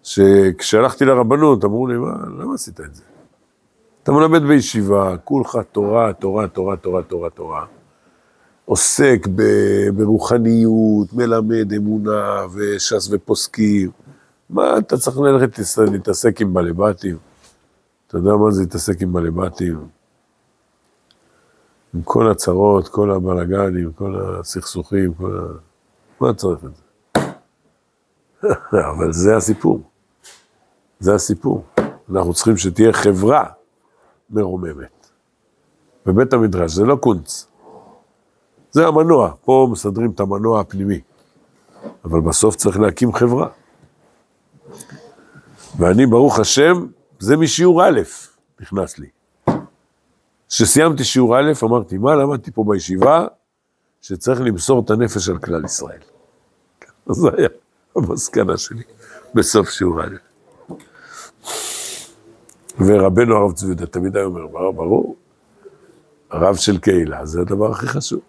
שכשהלכתי 0.02 1.04
לרבנות 1.04 1.64
אמרו 1.64 1.86
לי, 1.86 1.94
מה, 1.96 2.12
למה 2.38 2.54
עשית 2.54 2.80
את 2.80 2.94
זה? 2.94 3.02
אתה 4.02 4.12
מלמד 4.12 4.42
בישיבה, 4.42 5.16
כולך 5.24 5.58
תורה, 5.72 6.12
תורה, 6.12 6.48
תורה, 6.48 6.76
תורה, 6.76 7.02
תורה, 7.02 7.30
תורה. 7.30 7.64
עוסק 8.64 9.26
ב- 9.34 9.88
ברוחניות, 9.94 11.12
מלמד 11.12 11.72
אמונה 11.72 12.46
וש"ס 12.54 13.08
ופוסקים. 13.10 13.90
מה 14.50 14.78
אתה 14.78 14.96
צריך 14.96 15.18
ללכת 15.18 15.58
להתעסק 15.92 16.40
עם 16.40 16.54
בלבטים? 16.54 17.16
אתה 18.06 18.16
יודע 18.18 18.30
מה 18.32 18.50
זה 18.50 18.62
להתעסק 18.62 19.02
עם 19.02 19.12
בלבטים? 19.12 19.88
עם 21.94 22.02
כל 22.02 22.30
הצרות, 22.30 22.88
כל 22.88 23.10
הבלאגנים, 23.10 23.92
כל 23.92 24.38
הסכסוכים, 24.40 25.14
כל 25.14 25.38
ה... 25.38 25.42
מה 26.20 26.34
צריך 26.34 26.64
את 26.64 26.70
זה? 26.76 26.82
אבל 28.96 29.12
זה 29.12 29.36
הסיפור. 29.36 29.80
זה 31.00 31.14
הסיפור. 31.14 31.64
אנחנו 32.10 32.34
צריכים 32.34 32.56
שתהיה 32.56 32.92
חברה 32.92 33.44
מרוממת. 34.30 35.10
בבית 36.06 36.32
המדרש 36.32 36.72
זה 36.72 36.84
לא 36.84 36.96
קונץ. 36.96 37.46
זה 38.70 38.86
המנוע, 38.86 39.34
פה 39.44 39.68
מסדרים 39.72 40.10
את 40.10 40.20
המנוע 40.20 40.60
הפנימי. 40.60 41.00
אבל 42.04 42.20
בסוף 42.20 42.56
צריך 42.56 42.78
להקים 42.80 43.12
חברה. 43.12 43.48
ואני, 45.78 46.06
ברוך 46.06 46.38
השם, 46.38 46.86
זה 47.18 47.36
משיעור 47.36 47.84
א', 47.84 48.00
נכנס 48.60 48.98
לי. 48.98 49.06
כשסיימתי 50.48 51.04
שיעור 51.04 51.38
א', 51.38 51.52
אמרתי, 51.62 51.98
מה 51.98 52.14
למדתי 52.14 52.50
פה 52.50 52.64
בישיבה? 52.68 53.26
שצריך 54.02 54.40
למסור 54.40 54.82
את 54.84 54.90
הנפש 54.90 55.28
על 55.28 55.38
כלל 55.38 55.64
ישראל. 55.64 56.00
זה 57.10 57.28
היה 57.36 57.48
המסקנה 57.96 58.56
שלי 58.56 58.82
בסוף 59.34 59.70
שיעור 59.70 60.02
א'. 60.02 60.16
ורבנו 62.80 63.36
הרב 63.36 63.52
צבי 63.52 63.68
יהודה 63.68 63.86
תמיד 63.86 64.16
היה 64.16 64.24
אומר, 64.24 64.46
ברור, 64.72 65.16
הרב 66.30 66.56
של 66.56 66.78
קהילה 66.78 67.26
זה 67.26 67.40
הדבר 67.40 67.70
הכי 67.70 67.86
חשוב. 67.86 68.20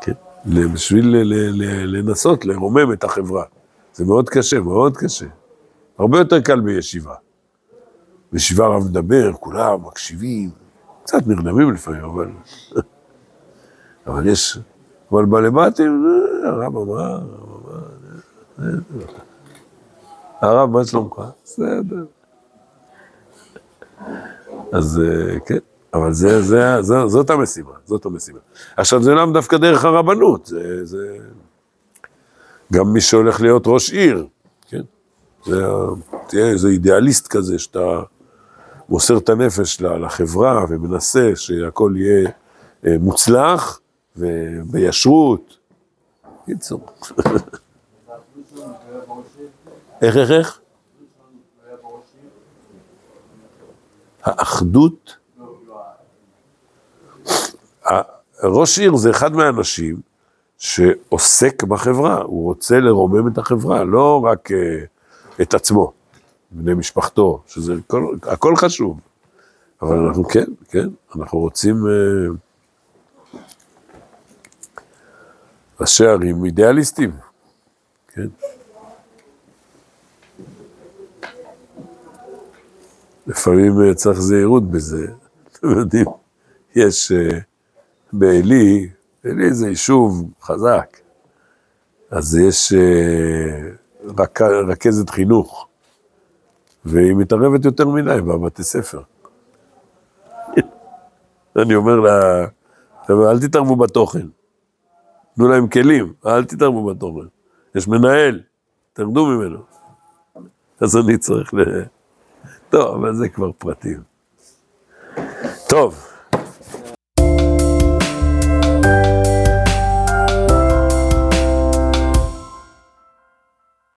כן, 0.00 0.12
בשביל 0.72 1.16
לנסות 1.84 2.44
לרומם 2.44 2.92
את 2.92 3.04
החברה. 3.04 3.44
זה 3.94 4.04
מאוד 4.04 4.28
קשה, 4.28 4.60
מאוד 4.60 4.96
קשה. 4.96 5.26
הרבה 5.98 6.18
יותר 6.18 6.40
קל 6.40 6.60
בישיבה. 6.60 7.14
בישיבה 8.32 8.64
הרב 8.66 8.84
מדבר, 8.84 9.32
כולם 9.32 9.86
מקשיבים, 9.86 10.50
קצת 11.02 11.26
נרדמים 11.26 11.72
לפעמים, 11.72 12.04
אבל... 12.04 12.28
אבל 14.06 14.28
יש... 14.28 14.58
אבל 15.12 15.24
בלמטים, 15.24 16.06
אה, 16.06 16.48
הרב 16.48 16.76
אמר, 16.76 17.00
הרב 18.58 18.82
אמר, 18.88 19.06
הרב, 20.40 20.70
מה 20.70 20.84
שלומך? 20.84 21.22
בסדר. 21.44 22.04
אז 24.72 25.00
אה, 25.04 25.40
כן, 25.40 25.58
אבל 25.94 26.12
זה, 26.12 26.42
זה, 26.42 26.82
זה, 26.82 27.06
זאת 27.06 27.30
המשימה, 27.30 27.72
זאת 27.84 28.06
המשימה. 28.06 28.38
עכשיו, 28.76 29.02
זה 29.02 29.14
לאו 29.14 29.32
דווקא 29.32 29.56
דרך 29.56 29.84
הרבנות, 29.84 30.46
זה, 30.46 30.84
זה 30.84 31.18
גם 32.72 32.92
מי 32.92 33.00
שהולך 33.00 33.40
להיות 33.40 33.62
ראש 33.66 33.92
עיר? 33.92 34.26
זה, 35.46 35.64
תהיה 36.26 36.46
איזה 36.46 36.68
אידיאליסט 36.68 37.26
כזה, 37.26 37.58
שאתה 37.58 38.02
מוסר 38.88 39.18
את 39.18 39.28
הנפש 39.28 39.80
לחברה 39.80 40.64
ומנסה 40.68 41.32
שהכל 41.34 41.94
יהיה 41.96 42.30
אה, 42.86 42.96
מוצלח 43.00 43.80
ובישרות. 44.16 45.56
קיצור. 46.46 46.86
איך, 50.02 50.16
איך, 50.16 50.30
איך? 50.30 50.60
האחדות, 54.22 55.16
ראש 58.42 58.78
עיר 58.78 58.96
זה 58.96 59.10
אחד 59.10 59.32
מהאנשים 59.32 60.00
שעוסק 60.58 61.62
בחברה, 61.62 62.22
הוא 62.22 62.44
רוצה 62.44 62.80
לרומם 62.80 63.28
את 63.28 63.38
החברה, 63.38 63.84
לא 63.84 64.24
רק 64.24 64.52
אה, 64.52 64.84
את 65.42 65.54
עצמו, 65.54 65.92
בני 66.50 66.74
משפחתו, 66.74 67.42
שזה 67.46 67.74
כל, 67.86 68.16
הכל 68.22 68.56
חשוב. 68.56 69.00
אבל 69.82 69.98
אנחנו 69.98 70.24
כן, 70.24 70.44
כן, 70.68 70.88
אנחנו 71.16 71.38
רוצים 71.38 71.86
אה, 71.86 72.34
ראשי 75.80 76.06
ערים 76.06 76.44
אידיאליסטים, 76.44 77.10
כן. 78.08 78.26
לפעמים 83.26 83.82
אה, 83.82 83.94
צריך 83.94 84.20
זהירות 84.20 84.70
בזה, 84.70 85.06
אתם 85.52 85.70
יודעים, 85.70 86.06
יש 86.74 87.12
אה, 87.12 87.38
בעלי, 88.12 88.88
עלי 89.24 89.54
זה 89.54 89.68
יישוב 89.68 90.30
חזק, 90.42 90.96
אז 92.10 92.36
יש 92.36 92.72
רק, 94.18 94.40
רכזת 94.42 95.10
חינוך, 95.10 95.68
והיא 96.84 97.14
מתערבת 97.14 97.64
יותר 97.64 97.88
מדי 97.88 98.20
בבתי 98.20 98.62
ספר. 98.62 99.00
אני 101.62 101.74
אומר 101.74 102.00
לה, 102.00 102.46
אל 103.10 103.40
תתערבו 103.40 103.76
בתוכן, 103.76 104.26
תנו 105.36 105.48
להם 105.48 105.68
כלים, 105.68 106.12
אל 106.26 106.44
תתערבו 106.44 106.86
בתוכן. 106.86 107.26
יש 107.74 107.88
מנהל, 107.88 108.42
תרדו 108.92 109.26
ממנו. 109.26 109.58
אז 110.80 110.96
אני 110.96 111.18
צריך 111.18 111.54
ל... 111.54 111.58
טוב, 112.70 112.94
אבל 112.94 113.14
זה 113.14 113.28
כבר 113.28 113.52
פרטים. 113.52 114.02
טוב. 115.68 116.05